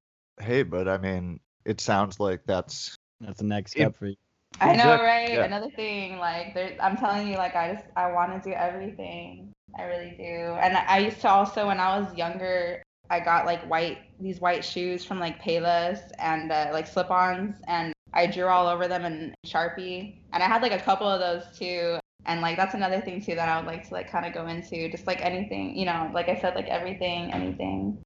[0.41, 3.85] Hey, but I mean, it sounds like that's That's the next Yeah.
[3.87, 4.17] step for you.
[4.61, 5.33] I know, right?
[5.33, 5.45] yeah.
[5.45, 9.53] Another thing, like there, I'm telling you, like I just I want to do everything.
[9.79, 10.57] I really do.
[10.61, 14.65] And I used to also, when I was younger, I got like white these white
[14.65, 19.35] shoes from like Payless and uh, like slip-ons, and I drew all over them in
[19.47, 20.19] Sharpie.
[20.33, 21.99] And I had like a couple of those too.
[22.25, 24.47] And like that's another thing too that I would like to like kind of go
[24.47, 28.01] into, just like anything, you know, like I said, like everything, anything.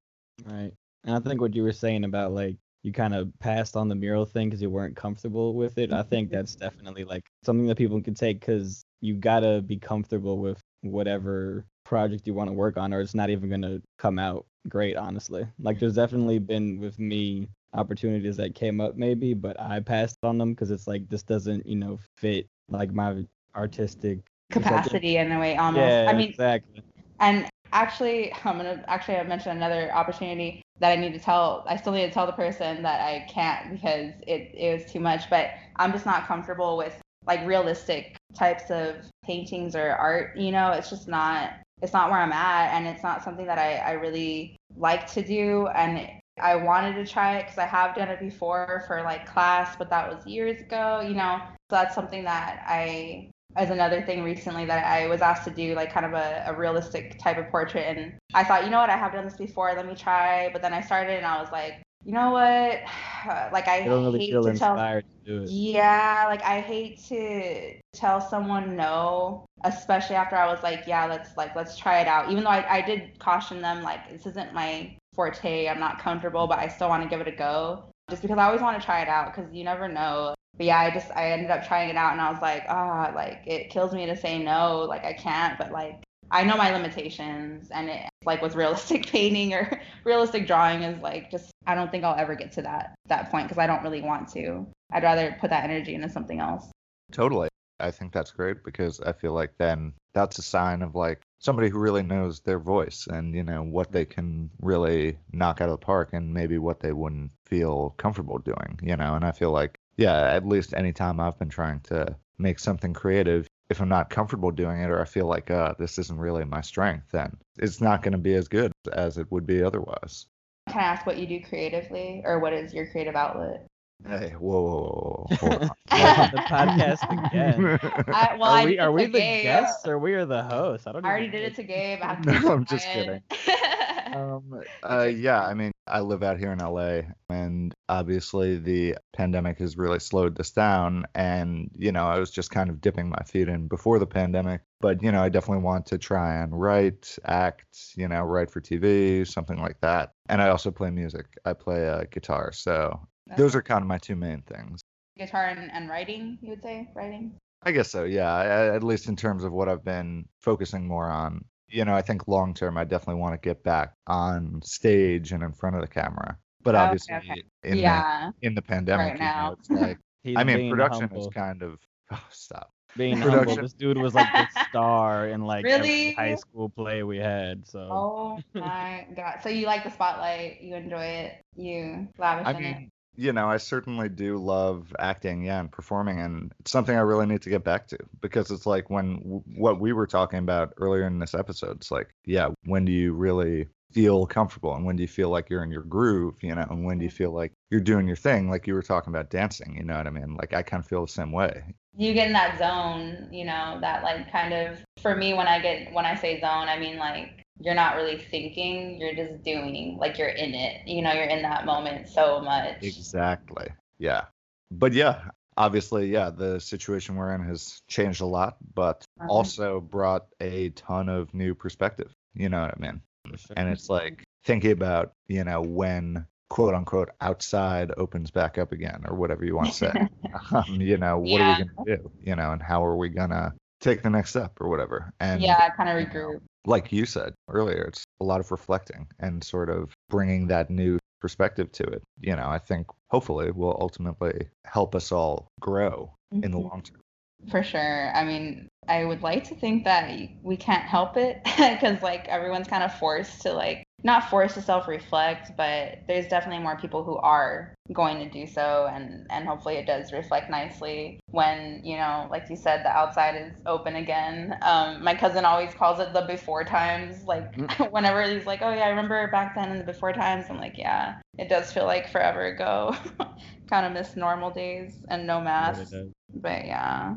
[0.45, 0.73] Right.
[1.05, 3.95] And I think what you were saying about like you kind of passed on the
[3.95, 5.93] mural thing because you weren't comfortable with it.
[5.93, 10.39] I think that's definitely like something that people can take because you gotta be comfortable
[10.39, 10.61] with
[10.93, 14.97] whatever project you want to work on, or it's not even gonna come out great.
[14.97, 20.17] Honestly, like there's definitely been with me opportunities that came up maybe, but I passed
[20.23, 23.25] on them because it's like this doesn't you know fit like my
[23.55, 24.19] artistic
[24.51, 25.83] it's like- Capacity in a way, almost.
[25.83, 26.83] yeah, I mean, exactly.
[27.21, 31.65] And actually, I'm gonna actually I mentioned another opportunity that I need to tell.
[31.69, 35.01] I still need to tell the person that I can't because it it was too
[35.01, 35.29] much.
[35.31, 36.95] But I'm just not comfortable with
[37.27, 40.37] like realistic types of paintings or art.
[40.37, 41.53] You know, it's just not
[41.83, 45.23] it's not where I'm at, and it's not something that I I really like to
[45.23, 45.69] do.
[45.69, 46.09] And
[46.39, 49.91] I wanted to try it because I have done it before for like class, but
[49.91, 51.01] that was years ago.
[51.01, 55.45] You know, so that's something that I as another thing recently that I was asked
[55.45, 57.97] to do, like kind of a, a realistic type of portrait.
[57.97, 60.51] And I thought, you know what, I have done this before, let me try.
[60.53, 62.83] But then I started and I was like, you know what?
[63.53, 65.51] Like I don't really hate feel to tell to do it.
[65.51, 71.37] yeah, like I hate to tell someone no, especially after I was like, yeah, let's
[71.37, 72.31] like let's try it out.
[72.31, 76.47] Even though I, I did caution them like this isn't my forte, I'm not comfortable,
[76.47, 77.91] but I still want to give it a go.
[78.09, 80.37] Just because I always want to try it out because you never know.
[80.57, 83.11] But yeah, I just I ended up trying it out and I was like, ah,
[83.13, 86.73] like it kills me to say no, like I can't, but like I know my
[86.73, 91.91] limitations and it like with realistic painting or realistic drawing is like just I don't
[91.91, 94.67] think I'll ever get to that that point because I don't really want to.
[94.93, 96.71] I'd rather put that energy into something else.
[97.13, 97.49] Totally.
[97.79, 101.69] I think that's great because I feel like then that's a sign of like somebody
[101.69, 105.79] who really knows their voice and you know what they can really knock out of
[105.79, 109.15] the park and maybe what they wouldn't feel comfortable doing, you know.
[109.15, 113.47] And I feel like yeah, at least anytime I've been trying to make something creative,
[113.69, 116.61] if I'm not comfortable doing it or I feel like uh this isn't really my
[116.61, 120.27] strength, then it's not going to be as good as it would be otherwise.
[120.69, 123.67] Can I ask what you do creatively or what is your creative outlet?
[124.05, 125.71] Hey, whoa, whoa, whoa, hold on.
[125.91, 127.79] Welcome to the podcast again.
[128.15, 129.43] I, well, are we are we the Gabe.
[129.43, 130.87] guests or we are the hosts?
[130.87, 131.05] I don't.
[131.05, 132.01] I already did it to Gabe.
[132.03, 133.23] I No, I'm just Brian.
[134.17, 139.59] Um, uh, yeah, I mean, I live out here in LA, and obviously the pandemic
[139.59, 141.07] has really slowed this down.
[141.15, 144.61] And, you know, I was just kind of dipping my feet in before the pandemic.
[144.81, 148.61] But, you know, I definitely want to try and write, act, you know, write for
[148.61, 150.13] TV, something like that.
[150.29, 151.27] And I also play music.
[151.45, 152.53] I play uh, guitar.
[152.53, 153.01] So
[153.37, 154.81] those are kind of my two main things.
[155.19, 156.39] guitar and, and writing.
[156.43, 157.35] You would say writing.
[157.63, 158.33] I guess so, yeah.
[158.33, 161.45] I- At least in terms of what I've been focusing more on.
[161.69, 165.43] You know, I think long term, I definitely want to get back on stage and
[165.43, 166.39] in front of the camera.
[166.63, 167.43] But Okay, obviously, okay.
[167.65, 168.31] in the yeah.
[168.43, 169.99] in the pandemic, Right you know, it's like
[170.37, 171.19] I mean, production humble.
[171.19, 171.79] is kind of
[172.13, 172.73] oh, stop.
[172.97, 173.45] being humble.
[173.45, 173.63] production.
[173.63, 177.67] This dude was like the star in like every high school play we had.
[177.67, 179.39] So Oh my god.
[179.43, 180.61] So you like the spotlight?
[180.61, 181.45] You enjoy it?
[181.57, 182.91] You lavish I in it?
[183.17, 187.27] You know, I certainly do love acting, yeah, and performing, and it's something I really
[187.27, 190.75] need to get back to because it's like when w- what we were talking about
[190.77, 191.77] earlier in this episode.
[191.77, 195.49] It's like, yeah, when do you really feel comfortable, and when do you feel like
[195.49, 197.17] you're in your groove, you know, and when do you mm-hmm.
[197.17, 200.07] feel like you're doing your thing, like you were talking about dancing, you know what
[200.07, 200.35] I mean?
[200.35, 201.63] Like I kind of feel the same way.
[201.97, 205.61] you get in that zone, you know, that like kind of for me when I
[205.61, 209.97] get when I say zone, I mean like you're not really thinking, you're just doing,
[209.99, 210.87] like you're in it.
[210.87, 212.77] You know, you're in that moment so much.
[212.83, 213.69] Exactly.
[213.99, 214.25] Yeah.
[214.71, 219.29] But yeah, obviously, yeah, the situation we're in has changed a lot, but Uh-huh.
[219.31, 222.13] also brought a ton of new perspective.
[222.35, 223.01] You know what I mean?
[223.37, 223.55] sure.
[223.57, 229.03] And it's like thinking about, you know, when quote unquote outside opens back up again
[229.09, 229.93] or whatever you want to say.
[230.55, 231.47] um, you know, what Yeah.
[231.47, 232.11] are we going to do?
[232.23, 235.13] You know, and how are we going to take the next step or whatever?
[235.21, 236.41] And yeah, kind of you know, regroup.
[236.67, 240.99] Like you said earlier, it's a lot of reflecting and sort of bringing that new
[241.21, 242.03] perspective to it.
[242.21, 246.71] You know, I think hopefully will ultimately help us all grow in the Mhm.
[246.71, 247.01] long term.
[247.49, 248.11] For sure.
[248.15, 250.11] I mean, I would like to think that
[250.43, 254.63] we can't help it because like everyone's kind of forced to like not forced to
[254.63, 259.77] self-reflect, but there's definitely more people who are going to do so and and hopefully
[259.77, 264.57] it does reflect nicely when, you know, like you said the outside is open again.
[264.63, 267.55] Um my cousin always calls it the before times like
[267.91, 270.79] whenever he's like, "Oh yeah, I remember back then in the before times." I'm like,
[270.79, 272.95] "Yeah, it does feel like forever ago."
[273.69, 275.91] kind of miss normal days and no Really masks.
[275.91, 276.13] does.
[276.35, 277.17] But yeah.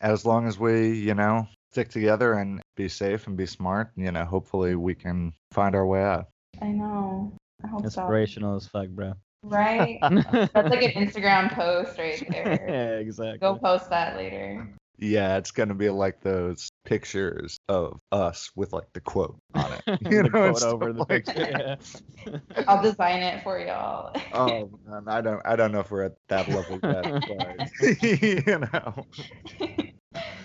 [0.00, 4.10] As long as we, you know, stick together and be safe and be smart, you
[4.10, 6.28] know, hopefully we can find our way out.
[6.62, 7.34] I know.
[7.62, 7.84] I hope so.
[7.84, 9.12] Inspirational as fuck, bro.
[9.42, 9.98] Right?
[10.02, 12.64] That's like an Instagram post right there.
[12.66, 13.36] yeah, exactly.
[13.40, 14.66] Go post that later.
[14.98, 19.82] Yeah, it's gonna be like those pictures of us with like the quote on it.
[20.02, 21.76] the You know, quote over the like picture.
[22.26, 22.38] Yeah.
[22.66, 24.18] I'll design it for y'all.
[24.32, 27.04] Oh man, I don't I don't know if we're at that level yet,
[27.82, 29.04] but you know.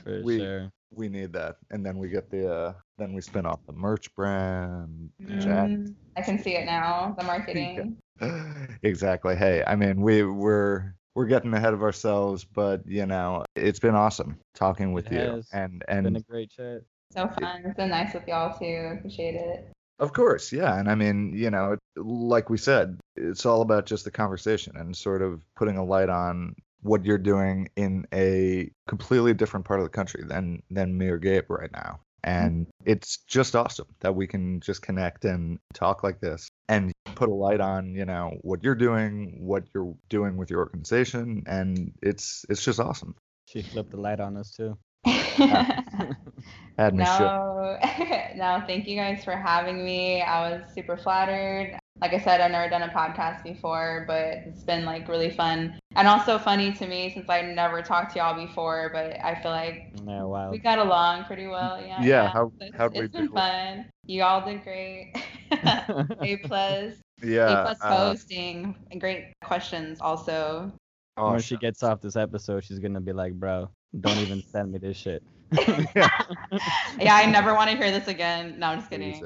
[0.04, 0.70] For We- sure.
[0.94, 4.14] We need that, and then we get the uh, then we spin off the merch
[4.16, 5.10] brand.
[5.22, 7.16] Mm, I can see it now.
[7.18, 7.98] The marketing.
[8.84, 9.36] exactly.
[9.36, 13.96] Hey, I mean, we we're we're getting ahead of ourselves, but you know, it's been
[13.96, 16.82] awesome talking with It you, has and and Been a great chat.
[17.14, 17.64] So fun.
[17.66, 18.96] It's been nice with y'all too.
[18.98, 19.72] Appreciate it.
[20.00, 24.06] of course, yeah, and I mean, you know, like we said, it's all about just
[24.06, 29.34] the conversation and sort of putting a light on what you're doing in a completely
[29.34, 32.00] different part of the country than than me or Gabe right now.
[32.26, 32.46] Mm-hmm.
[32.46, 37.30] And it's just awesome that we can just connect and talk like this and put
[37.30, 41.94] a light on, you know, what you're doing, what you're doing with your organization, and
[42.02, 43.16] it's it's just awesome.
[43.48, 44.78] She flipped the light on us too.
[45.06, 47.78] Had me no,
[48.36, 50.22] no, thank you guys for having me.
[50.22, 51.80] I was super flattered.
[52.00, 55.78] Like I said, I've never done a podcast before, but it's been like really fun
[55.96, 58.90] and also funny to me since I never talked to y'all before.
[58.94, 60.50] But I feel like Yeah, wow.
[60.50, 61.80] we got along pretty well.
[61.80, 62.02] Yeah.
[62.02, 63.34] Yeah, how- It's- how'd we It's been do?
[63.34, 63.86] fun.
[64.06, 65.14] You all did great.
[65.52, 66.94] A plus.
[67.22, 67.62] A Yeah.
[67.62, 70.72] plus uh, hosting and great questions also.
[71.18, 73.70] oh, when she gets off this episode, she's gonna be like, "Bro,
[74.00, 75.22] don't even send me this shit."
[75.52, 76.08] yeah,
[77.00, 78.58] yeah, I never want to hear this again.
[78.58, 79.22] No, I'm just kidding.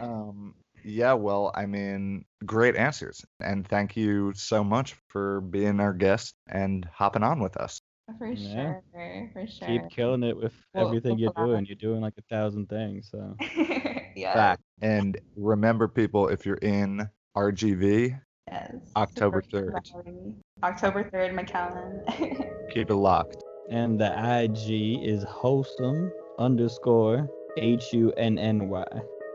[0.00, 0.54] Um,
[0.84, 3.24] yeah, well, I mean, great answers.
[3.40, 7.80] And thank you so much for being our guest and hopping on with us.
[8.18, 8.80] For Yeah.
[8.92, 9.66] sure, for sure.
[9.68, 11.64] Keep killing it with Well, everything you're well, doing.
[11.66, 13.08] You're doing like a thousand things.
[13.10, 13.34] So
[14.14, 14.34] yeah.
[14.34, 14.62] Fact.
[14.82, 18.20] And remember, people, if you're in RGV,
[18.50, 18.74] Yes.
[18.94, 20.04] October Super 3rd.
[20.04, 20.34] Valley.
[20.62, 22.70] October 3rd, McAllen.
[22.74, 23.42] keep it locked.
[23.70, 27.26] and the IG is wholesome underscore
[27.56, 28.84] H U N N Y.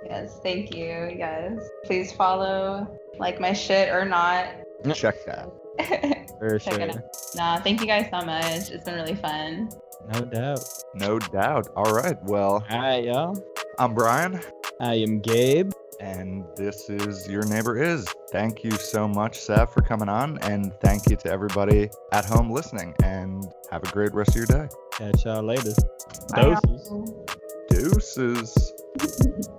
[0.06, 1.60] yes, thank you, guys.
[1.86, 2.88] Please follow,
[3.18, 4.48] like my shit or not.
[4.94, 5.50] Check that.
[6.40, 6.82] For Check sure.
[6.84, 7.04] it out.
[7.36, 8.72] nah, thank you guys so much.
[8.72, 9.70] It's been really fun.
[10.14, 10.64] No doubt.
[10.96, 11.68] No doubt.
[11.76, 12.16] All right.
[12.24, 13.38] Well, All right, y'all.
[13.78, 14.40] I'm Brian,
[14.82, 15.72] I am Gabe.
[16.00, 18.06] and this is Your Neighbor Is.
[18.32, 20.38] Thank you so much, Sav, for coming on.
[20.40, 22.94] And thank you to everybody at home listening.
[23.04, 24.68] And have a great rest of your day.
[24.94, 25.72] Catch y'all later.
[26.34, 26.90] Bye, Doses.
[26.90, 27.26] y'all.
[27.70, 28.74] Deuces.